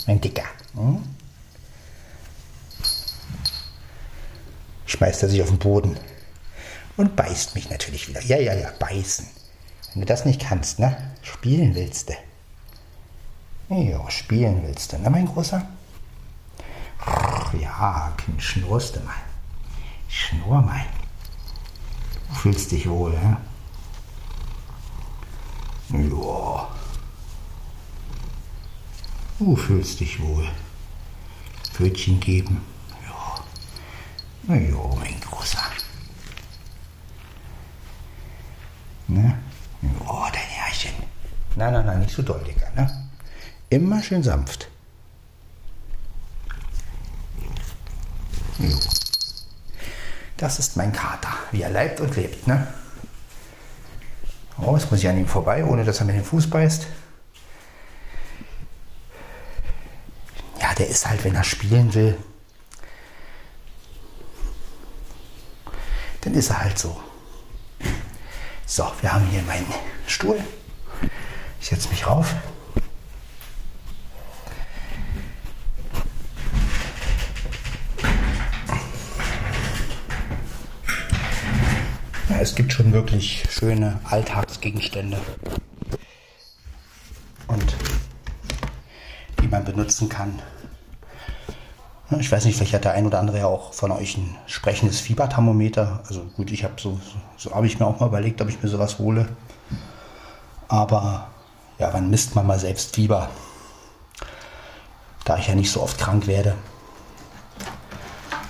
Mein 0.06 0.20
Dicker. 0.20 0.44
Hm? 0.74 1.02
Schmeißt 4.84 5.22
er 5.22 5.30
sich 5.30 5.40
auf 5.40 5.48
den 5.48 5.58
Boden 5.58 5.96
und 6.98 7.16
beißt 7.16 7.54
mich 7.54 7.70
natürlich 7.70 8.08
wieder. 8.08 8.22
Ja, 8.22 8.36
ja, 8.36 8.52
ja, 8.52 8.70
beißen. 8.78 9.26
Wenn 9.94 10.02
du 10.02 10.06
das 10.06 10.26
nicht 10.26 10.42
kannst, 10.42 10.78
ne? 10.78 10.94
Spielen 11.22 11.74
willst 11.74 12.10
du. 12.10 13.74
Ja, 13.74 14.10
spielen 14.10 14.62
willst 14.66 14.92
du, 14.92 14.98
ne, 14.98 15.08
mein 15.08 15.26
Großer? 15.26 15.66
Ja, 17.58 18.12
Kind, 18.18 18.42
schnurst 18.42 18.96
du 18.96 19.00
mal. 19.00 19.14
Schnur 20.08 20.60
mal. 20.60 20.84
Du 22.28 22.34
fühlst 22.34 22.70
dich 22.70 22.86
wohl, 22.86 23.12
ne? 23.12 23.38
Ja. 25.92 26.68
Du 29.38 29.56
fühlst 29.56 30.00
dich 30.00 30.20
wohl. 30.20 30.48
Pfötchen 31.72 32.20
geben. 32.20 32.64
Ja. 33.06 33.44
Na 34.44 34.56
ja, 34.56 34.94
mein 34.98 35.20
Großer. 35.20 35.62
Ne? 39.08 39.38
Ja, 39.82 40.30
dein 40.30 40.42
Herrchen. 40.42 40.94
Nein, 41.56 41.72
nein, 41.72 41.86
nein, 41.86 42.00
nicht 42.00 42.14
so 42.14 42.22
doll, 42.22 42.42
Digga, 42.44 42.70
ne? 42.74 43.08
Immer 43.68 44.02
schön 44.02 44.22
sanft. 44.22 44.68
Jo. 48.58 48.78
Das 50.36 50.58
ist 50.58 50.76
mein 50.76 50.92
Kater, 50.92 51.32
wie 51.50 51.62
er 51.62 51.70
leibt 51.70 52.00
und 52.00 52.16
lebt, 52.16 52.46
ne? 52.46 52.66
Oh, 54.64 54.76
jetzt 54.76 54.90
muss 54.90 55.00
ich 55.00 55.08
an 55.08 55.18
ihm 55.18 55.26
vorbei, 55.26 55.64
ohne 55.64 55.84
dass 55.84 55.98
er 55.98 56.06
mir 56.06 56.12
den 56.12 56.24
Fuß 56.24 56.48
beißt. 56.48 56.86
Ja, 60.60 60.72
der 60.74 60.88
ist 60.88 61.08
halt, 61.08 61.24
wenn 61.24 61.34
er 61.34 61.42
spielen 61.42 61.92
will, 61.94 62.16
dann 66.20 66.34
ist 66.34 66.50
er 66.50 66.62
halt 66.62 66.78
so. 66.78 67.00
So, 68.64 68.90
wir 69.00 69.12
haben 69.12 69.26
hier 69.26 69.42
meinen 69.42 69.66
Stuhl. 70.06 70.38
Ich 71.60 71.68
setze 71.68 71.88
mich 71.88 72.06
rauf. 72.06 72.34
Es 82.42 82.56
gibt 82.56 82.72
schon 82.72 82.92
wirklich 82.92 83.44
schöne 83.50 84.00
Alltagsgegenstände 84.02 85.16
und 87.46 87.76
die 89.40 89.46
man 89.46 89.64
benutzen 89.64 90.08
kann. 90.08 90.42
Ich 92.18 92.32
weiß 92.32 92.44
nicht, 92.44 92.56
vielleicht 92.56 92.74
hat 92.74 92.84
der 92.84 92.94
ein 92.94 93.06
oder 93.06 93.20
andere 93.20 93.38
ja 93.38 93.46
auch 93.46 93.72
von 93.72 93.92
euch 93.92 94.16
ein 94.16 94.36
sprechendes 94.46 95.00
Fieberthermometer. 95.00 96.02
Also 96.08 96.24
gut, 96.36 96.50
ich 96.50 96.64
habe 96.64 96.74
so, 96.78 97.00
so 97.36 97.54
habe 97.54 97.68
ich 97.68 97.78
mir 97.78 97.86
auch 97.86 98.00
mal 98.00 98.08
überlegt, 98.08 98.42
ob 98.42 98.48
ich 98.48 98.60
mir 98.60 98.68
sowas 98.68 98.98
hole. 98.98 99.28
Aber 100.66 101.28
ja, 101.78 101.92
wann 101.94 102.10
misst 102.10 102.34
man 102.34 102.46
mal 102.46 102.58
selbst 102.58 102.96
Fieber? 102.96 103.30
Da 105.24 105.38
ich 105.38 105.46
ja 105.46 105.54
nicht 105.54 105.70
so 105.70 105.80
oft 105.80 105.96
krank 105.96 106.26
werde. 106.26 106.56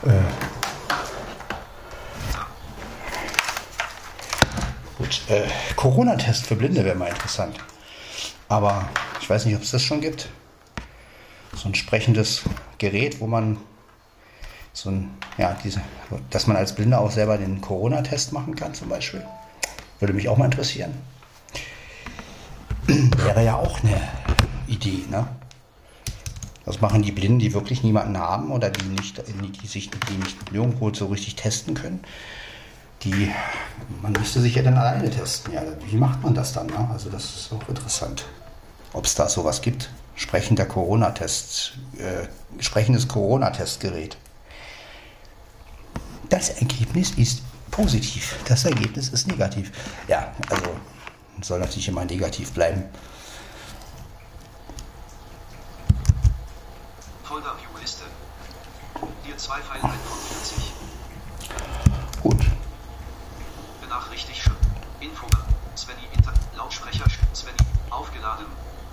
Äh, 0.06 0.51
Äh, 5.28 5.42
Corona-Test 5.76 6.46
für 6.46 6.56
Blinde 6.56 6.84
wäre 6.84 6.96
mal 6.96 7.08
interessant. 7.08 7.56
Aber 8.48 8.88
ich 9.20 9.28
weiß 9.28 9.46
nicht, 9.46 9.56
ob 9.56 9.62
es 9.62 9.70
das 9.70 9.82
schon 9.82 10.00
gibt. 10.00 10.28
So 11.54 11.68
ein 11.68 11.74
sprechendes 11.74 12.42
Gerät, 12.78 13.20
wo 13.20 13.26
man 13.26 13.58
so 14.72 14.90
ein, 14.90 15.10
ja, 15.38 15.56
diese, 15.62 15.82
dass 16.30 16.46
man 16.46 16.56
als 16.56 16.74
Blinder 16.74 17.00
auch 17.00 17.10
selber 17.10 17.36
den 17.38 17.60
Corona-Test 17.60 18.32
machen 18.32 18.54
kann, 18.54 18.74
zum 18.74 18.88
Beispiel. 18.88 19.24
Würde 20.00 20.14
mich 20.14 20.28
auch 20.28 20.36
mal 20.36 20.46
interessieren. 20.46 20.94
Wäre 22.86 23.44
ja 23.44 23.56
auch 23.56 23.80
eine 23.82 24.00
Idee, 24.66 25.04
ne? 25.10 25.28
Das 26.64 26.80
machen 26.80 27.02
die 27.02 27.12
Blinden, 27.12 27.40
die 27.40 27.54
wirklich 27.54 27.82
niemanden 27.82 28.18
haben 28.18 28.52
oder 28.52 28.70
die, 28.70 28.84
nicht, 28.84 29.22
die 29.26 29.66
sich 29.66 29.90
die 29.90 30.14
nicht 30.14 30.52
nirgendwo 30.52 30.94
so 30.94 31.06
richtig 31.06 31.34
testen 31.34 31.74
können 31.74 32.04
die, 33.04 33.32
man 34.00 34.12
müsste 34.12 34.40
sich 34.40 34.54
ja 34.54 34.62
dann 34.62 34.76
alleine 34.76 35.10
testen. 35.10 35.52
Ja, 35.52 35.62
wie 35.86 35.96
macht 35.96 36.22
man 36.22 36.34
das 36.34 36.52
dann? 36.52 36.66
Ne? 36.66 36.88
Also 36.92 37.10
das 37.10 37.24
ist 37.24 37.52
auch 37.52 37.68
interessant. 37.68 38.24
Ob 38.92 39.04
es 39.04 39.14
da 39.14 39.28
sowas 39.28 39.62
gibt. 39.62 39.90
Sprechender 40.14 40.66
Corona-Test, 40.66 41.72
äh, 41.98 42.28
sprechendes 42.62 43.08
Corona-Testgerät. 43.08 44.16
Das 46.28 46.50
Ergebnis 46.50 47.12
ist 47.12 47.42
positiv. 47.70 48.36
Das 48.46 48.64
Ergebnis 48.64 49.08
ist 49.08 49.26
negativ. 49.26 49.72
Ja, 50.06 50.32
also 50.50 50.64
soll 51.40 51.60
natürlich 51.60 51.88
immer 51.88 52.04
negativ 52.04 52.52
bleiben. 52.52 52.84
Folder 57.24 57.54
View-Liste. 57.58 58.04
Dir 59.26 59.36
zwei 59.38 59.58
Pfeile 59.60 59.80
von 59.80 60.18
40. 60.36 60.72
Gut. 62.22 62.46
Benachrichtigt. 63.80 64.50
Info. 65.00 65.26
Svenny 65.74 66.02
Inter. 66.14 66.34
Lautsprecher. 66.56 67.06
Svenny. 67.34 67.56
Aufgeladen. 67.90 68.46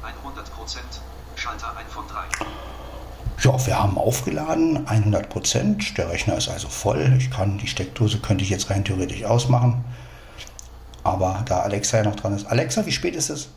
100%. 0.03 0.79
Schalter 1.35 1.75
1 1.77 1.91
von 1.91 2.07
3. 2.07 2.23
Ja, 3.41 3.65
wir 3.65 3.79
haben 3.79 3.97
aufgeladen, 3.97 4.85
100% 4.85 5.95
Der 5.95 6.09
Rechner 6.09 6.37
ist 6.37 6.49
also 6.49 6.67
voll. 6.67 7.13
Ich 7.17 7.31
kann 7.31 7.57
die 7.57 7.67
Steckdose 7.67 8.19
könnte 8.19 8.43
ich 8.43 8.49
jetzt 8.49 8.69
rein 8.69 8.83
theoretisch 8.83 9.23
ausmachen. 9.23 9.83
Aber 11.03 11.43
da 11.45 11.61
Alexa 11.61 11.97
ja 11.97 12.03
noch 12.03 12.15
dran 12.15 12.35
ist. 12.35 12.45
Alexa, 12.47 12.85
wie 12.85 12.91
spät 12.91 13.15
ist 13.15 13.29
es? 13.29 13.49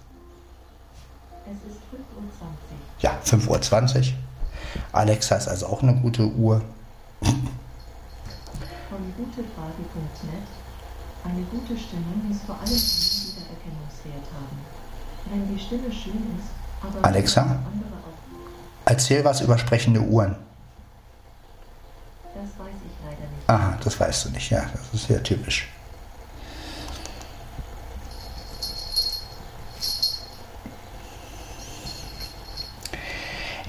Es 1.44 1.56
ist 1.68 1.80
5.20 1.90 2.06
Uhr. 2.14 2.52
Ja, 3.00 3.18
5.20 3.24 3.98
Uhr. 3.98 4.12
Alexa 4.92 5.36
ist 5.36 5.48
also 5.48 5.66
auch 5.66 5.82
eine 5.82 5.94
gute 5.94 6.26
Uhr. 6.26 6.62
Von 7.20 7.38
gutefrage.net 9.16 10.46
eine 11.24 11.42
gute 11.52 11.78
Stimme 11.78 12.18
muss 12.26 12.42
vor 12.44 12.56
allem 12.56 12.66
einen 12.66 13.22
Wiedererkennungswert 13.30 14.26
haben. 14.34 14.58
Wenn 15.30 15.54
die 15.54 15.62
Stimme 15.62 15.92
schön 15.92 16.34
ist, 16.36 16.50
aber 16.82 17.04
Alexa, 17.06 17.60
erzähl 18.84 19.24
was 19.24 19.40
über 19.40 19.58
sprechende 19.58 20.00
Uhren. 20.00 20.36
Das 22.34 22.44
weiß 22.58 22.74
ich 22.74 23.04
leider 23.04 23.20
nicht. 23.20 23.48
Aha, 23.48 23.78
das 23.82 24.00
weißt 24.00 24.24
du 24.24 24.30
nicht, 24.30 24.50
ja, 24.50 24.64
das 24.72 25.00
ist 25.00 25.08
sehr 25.08 25.22
typisch. 25.22 25.68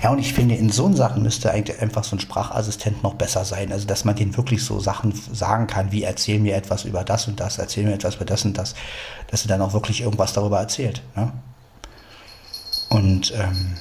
Ja, 0.03 0.09
und 0.09 0.19
ich 0.19 0.33
finde, 0.33 0.55
in 0.55 0.69
so 0.69 0.91
Sachen 0.91 1.23
müsste 1.23 1.49
eigentlich 1.49 1.81
einfach 1.81 2.03
so 2.03 2.17
ein 2.17 2.19
Sprachassistent 2.19 3.03
noch 3.03 3.13
besser 3.13 3.45
sein. 3.45 3.71
Also, 3.71 3.87
dass 3.87 4.03
man 4.03 4.17
den 4.17 4.35
wirklich 4.35 4.65
so 4.65 4.81
Sachen 4.81 5.13
sagen 5.13 5.65
kann, 5.65 5.93
wie 5.93 6.03
erzähl 6.03 6.39
mir 6.39 6.57
etwas 6.57 6.83
über 6.83 7.05
das 7.05 7.29
und 7.29 7.39
das, 7.39 7.57
erzähl 7.57 7.85
mir 7.85 7.93
etwas 7.93 8.15
über 8.15 8.25
das 8.25 8.43
und 8.43 8.57
das, 8.57 8.75
dass 9.27 9.45
er 9.45 9.47
dann 9.47 9.61
auch 9.61 9.71
wirklich 9.71 10.01
irgendwas 10.01 10.33
darüber 10.33 10.59
erzählt. 10.59 11.01
Ne? 11.15 11.31
Und 12.89 13.33
ähm, 13.33 13.77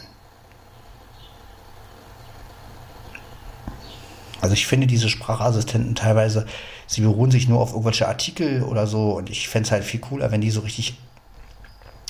also 4.43 4.53
ich 4.53 4.67
finde 4.67 4.87
diese 4.87 5.09
Sprachassistenten 5.09 5.95
teilweise, 5.95 6.45
sie 6.87 7.01
beruhen 7.01 7.31
sich 7.31 7.49
nur 7.49 7.61
auf 7.61 7.71
irgendwelche 7.71 8.09
Artikel 8.09 8.63
oder 8.65 8.87
so 8.87 9.13
und 9.13 9.31
ich 9.31 9.49
fände 9.49 9.67
es 9.67 9.73
halt 9.73 9.85
viel 9.85 10.01
cooler, 10.01 10.31
wenn 10.31 10.43
die 10.43 10.51
so 10.51 10.61
richtig 10.61 10.99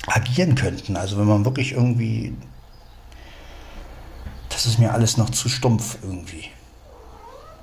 agieren 0.07 0.57
könnten. 0.57 0.97
Also 0.97 1.16
wenn 1.18 1.26
man 1.26 1.45
wirklich 1.45 1.72
irgendwie 1.72 2.35
das 4.53 4.66
ist 4.66 4.78
mir 4.78 4.93
alles 4.93 5.16
noch 5.16 5.30
zu 5.30 5.49
stumpf 5.49 5.99
irgendwie. 6.03 6.45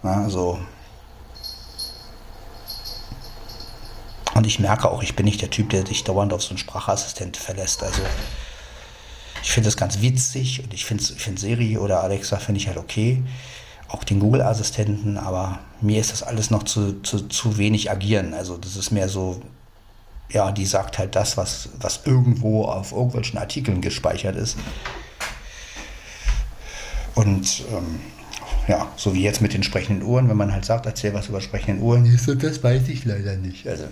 Ja, 0.03 0.21
also. 0.23 0.59
Und 4.33 4.45
ich 4.45 4.59
merke 4.59 4.89
auch, 4.89 5.03
ich 5.03 5.15
bin 5.15 5.25
nicht 5.25 5.41
der 5.41 5.49
Typ, 5.49 5.69
der 5.69 5.85
sich 5.85 6.03
dauernd 6.03 6.33
auf 6.33 6.41
so 6.41 6.49
einen 6.49 6.57
Sprachassistent 6.57 7.37
verlässt. 7.37 7.83
Also 7.83 8.01
ich 9.43 9.51
finde 9.51 9.67
das 9.67 9.77
ganz 9.77 10.01
witzig 10.01 10.63
und 10.63 10.73
ich 10.73 10.85
finde 10.85 11.03
find 11.03 11.39
Siri 11.39 11.77
oder 11.77 12.03
Alexa 12.03 12.37
finde 12.37 12.59
ich 12.59 12.67
halt 12.67 12.77
okay. 12.77 13.23
Auch 13.89 14.03
den 14.03 14.19
Google-Assistenten, 14.19 15.17
aber 15.17 15.59
mir 15.81 15.99
ist 15.99 16.11
das 16.11 16.23
alles 16.23 16.51
noch 16.51 16.63
zu, 16.63 17.01
zu, 17.01 17.27
zu 17.27 17.57
wenig 17.57 17.91
agieren. 17.91 18.33
Also 18.33 18.55
das 18.55 18.77
ist 18.77 18.91
mehr 18.91 19.09
so, 19.09 19.41
ja, 20.29 20.51
die 20.51 20.65
sagt 20.65 20.97
halt 20.97 21.15
das, 21.15 21.35
was, 21.35 21.69
was 21.79 22.05
irgendwo 22.05 22.65
auf 22.65 22.91
irgendwelchen 22.91 23.37
Artikeln 23.37 23.81
gespeichert 23.81 24.35
ist 24.35 24.55
Und 27.19 27.65
ähm, 27.73 27.99
ja, 28.69 28.87
so 28.95 29.13
wie 29.13 29.21
jetzt 29.21 29.41
mit 29.41 29.53
den 29.53 29.61
sprechenden 29.61 30.07
Uhren, 30.07 30.29
wenn 30.29 30.37
man 30.37 30.53
halt 30.53 30.63
sagt, 30.63 30.85
erzähl 30.85 31.13
was 31.13 31.27
über 31.27 31.41
sprechenden 31.41 31.81
Uhren, 31.83 32.05
das 32.39 32.63
weiß 32.63 32.87
ich 32.87 33.03
leider 33.03 33.35
nicht. 33.35 33.67
Also 33.67 33.85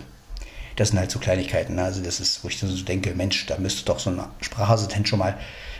das 0.78 0.90
sind 0.90 1.00
halt 1.00 1.12
so 1.12 1.20
Kleinigkeiten. 1.20 1.76
Ne? 1.76 1.84
Also 1.84 2.02
das 2.02 2.22
ist, 2.22 2.42
wo 2.46 2.48
ich 2.48 2.58
so 2.58 2.68
denke, 2.86 3.14
Mensch, 3.16 3.46
da 3.48 3.58
müsste 3.58 3.84
doch 3.84 4.00
so 4.00 4.12
ein 4.12 4.22
Sprachassistent 4.40 5.10
schon 5.10 5.20
mal, 5.20 5.38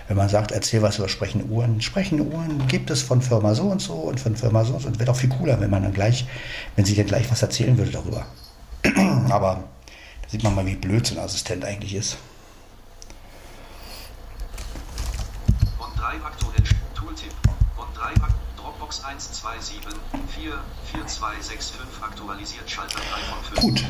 wenn 0.08 0.16
man 0.16 0.30
sagt, 0.30 0.52
erzähl 0.52 0.82
was 0.82 0.98
über 0.98 1.10
sprechende 1.10 1.46
Uhren. 1.46 1.82
Sprechende 1.82 2.24
Uhren 2.24 2.66
gibt 2.68 2.90
es 2.90 3.02
von 3.02 3.22
Firma 3.22 3.54
so 3.54 3.64
und 3.64 3.82
so 3.82 3.94
und 3.94 4.20
von 4.20 4.36
Firma 4.36 4.64
so 4.64 4.74
und 4.74 4.82
so. 4.82 4.88
Und 4.88 5.00
wäre 5.00 5.08
doch 5.08 5.18
viel 5.18 5.30
cooler, 5.30 5.60
wenn 5.60 5.70
man 5.70 5.84
dann 5.84 5.94
gleich, 5.94 6.26
wenn 6.76 6.86
sie 6.86 6.96
dann 6.96 7.06
gleich 7.06 7.30
was 7.30 7.42
erzählen 7.42 7.78
würde 7.78 7.92
darüber. 7.92 8.26
Aber 9.30 9.64
da 10.22 10.30
sieht 10.30 10.44
man 10.44 10.56
mal, 10.56 10.66
wie 10.66 10.76
blöd 10.76 11.06
so 11.06 11.16
ein 11.16 11.20
Assistent 11.20 11.66
eigentlich 11.66 11.94
ist. 11.94 12.18
Und 15.78 16.00
drei 16.00 16.16
aktuellen 16.24 16.64
Tooltip. 16.96 17.34
Und 17.76 17.88
drei 17.98 18.14
Dropbox 18.56 19.04
127 19.04 19.82
4 20.36 20.52
4265 20.94 21.72
aktualisiert 22.02 22.70
Schalter 22.70 23.00
3 23.00 23.62
von 23.62 23.62
5. 23.62 23.62
Gut. 23.62 23.86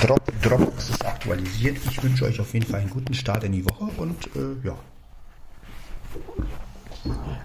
Drop, 0.00 0.42
Dropbox 0.42 0.90
ist 0.90 1.04
aktualisiert. 1.04 1.78
Ich 1.90 2.02
wünsche 2.02 2.26
euch 2.26 2.38
auf 2.38 2.52
jeden 2.54 2.66
Fall 2.66 2.80
einen 2.80 2.90
guten 2.90 3.14
Start 3.14 3.42
in 3.44 3.52
die 3.52 3.64
Woche 3.64 3.84
und 3.96 4.26
äh, 4.36 4.66
ja. 4.66 4.76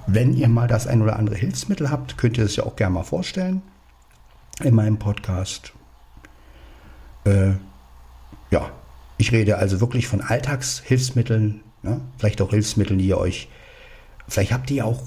Wenn 0.08 0.34
ihr 0.34 0.50
mal 0.50 0.68
das 0.68 0.88
ein 0.88 1.02
oder 1.02 1.18
andere 1.18 1.36
Hilfsmittel 1.36 1.90
habt, 1.90 2.18
könnt 2.18 2.38
ihr 2.38 2.44
es 2.44 2.56
ja 2.56 2.66
auch 2.66 2.76
gerne 2.76 2.96
mal 2.96 3.04
vorstellen 3.04 3.62
in 4.64 4.76
meinem 4.76 5.00
Podcast. 5.00 5.74
Äh, 7.24 7.52
ja, 8.50 8.72
ich 9.18 9.32
rede 9.32 9.58
also 9.58 9.80
wirklich 9.80 10.08
von 10.08 10.22
Alltagshilfsmitteln, 10.22 11.62
ne? 11.84 12.02
vielleicht 12.18 12.42
auch 12.42 12.50
Hilfsmitteln, 12.50 13.00
die 13.00 13.08
ihr 13.08 13.18
euch, 13.18 13.50
vielleicht 14.28 14.52
habt 14.52 14.70
ihr 14.72 14.86
auch 14.86 15.02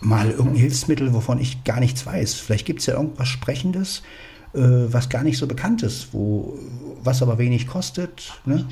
mal 0.00 0.30
irgendein 0.30 0.56
Hilfsmittel, 0.56 1.14
wovon 1.14 1.40
ich 1.40 1.64
gar 1.64 1.80
nichts 1.80 2.04
weiß. 2.04 2.34
Vielleicht 2.34 2.66
gibt 2.66 2.80
es 2.80 2.86
ja 2.86 2.94
irgendwas 2.94 3.28
Sprechendes, 3.28 4.02
äh, 4.54 4.58
was 4.58 5.08
gar 5.08 5.22
nicht 5.22 5.38
so 5.38 5.46
bekannt 5.46 5.82
ist, 5.82 6.12
wo, 6.12 6.58
was 7.02 7.22
aber 7.22 7.38
wenig 7.38 7.66
kostet. 7.66 8.32
Ne? 8.44 8.66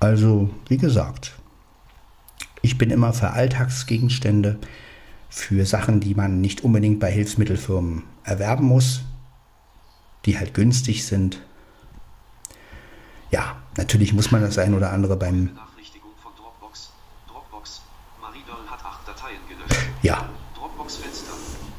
Also, 0.00 0.48
wie 0.68 0.76
gesagt, 0.76 1.37
ich 2.62 2.78
bin 2.78 2.90
immer 2.90 3.12
für 3.12 3.30
Alltagsgegenstände, 3.30 4.58
für 5.28 5.66
Sachen, 5.66 6.00
die 6.00 6.14
man 6.14 6.40
nicht 6.40 6.64
unbedingt 6.64 7.00
bei 7.00 7.10
Hilfsmittelfirmen 7.10 8.04
erwerben 8.24 8.66
muss, 8.66 9.02
die 10.24 10.38
halt 10.38 10.54
günstig 10.54 11.06
sind. 11.06 11.42
Ja, 13.30 13.56
natürlich 13.76 14.12
muss 14.12 14.30
man 14.30 14.40
das 14.40 14.58
ein 14.58 14.74
oder 14.74 14.92
andere 14.92 15.16
beim 15.16 15.50
Ja. 20.02 20.28
Dropbox 20.54 20.96
Fenster. 20.96 21.32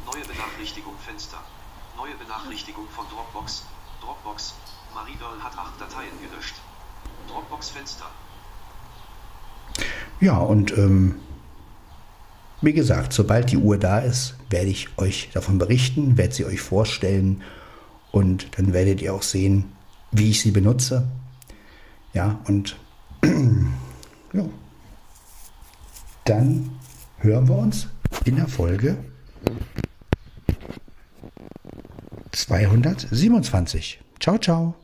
Neue 0.06 0.26
Benachrichtigung 0.26 0.94
Fenster. 1.00 1.38
Neue 1.96 2.16
Benachrichtigung 2.16 2.88
von 2.90 3.06
Dropbox. 3.10 3.64
Dropbox. 4.02 4.54
Marie-Earl 4.94 5.42
hat 5.42 5.58
acht 5.58 5.80
Dateien 5.80 6.12
gelöscht. 6.22 6.56
Dropbox 7.30 7.70
Fenster. 7.70 8.06
Ja, 10.22 10.38
und 10.38 10.78
ähm, 10.78 11.16
wie 12.62 12.74
gesagt, 12.74 13.14
sobald 13.14 13.52
die 13.52 13.58
Uhr 13.58 13.78
da 13.78 14.00
ist, 14.00 14.36
werde 14.50 14.68
ich 14.68 14.90
euch 14.98 15.30
davon 15.34 15.58
berichten, 15.58 16.18
werde 16.18 16.34
sie 16.34 16.46
euch 16.46 16.60
vorstellen 16.60 17.42
und 18.12 18.58
dann 18.58 18.74
werdet 18.74 19.02
ihr 19.02 19.14
auch 19.14 19.24
sehen, 19.24 19.66
wie 20.12 20.32
ich 20.32 20.42
sie 20.42 20.52
benutze. 20.52 21.08
Ja, 22.14 22.40
und 22.48 22.76
ja, 24.34 24.46
dann 26.26 26.70
hören 27.20 27.48
wir 27.48 27.58
uns 27.58 27.88
in 28.26 28.36
der 28.36 28.48
Folge 28.48 28.98
227. 32.32 34.02
Ciao, 34.20 34.38
ciao. 34.38 34.76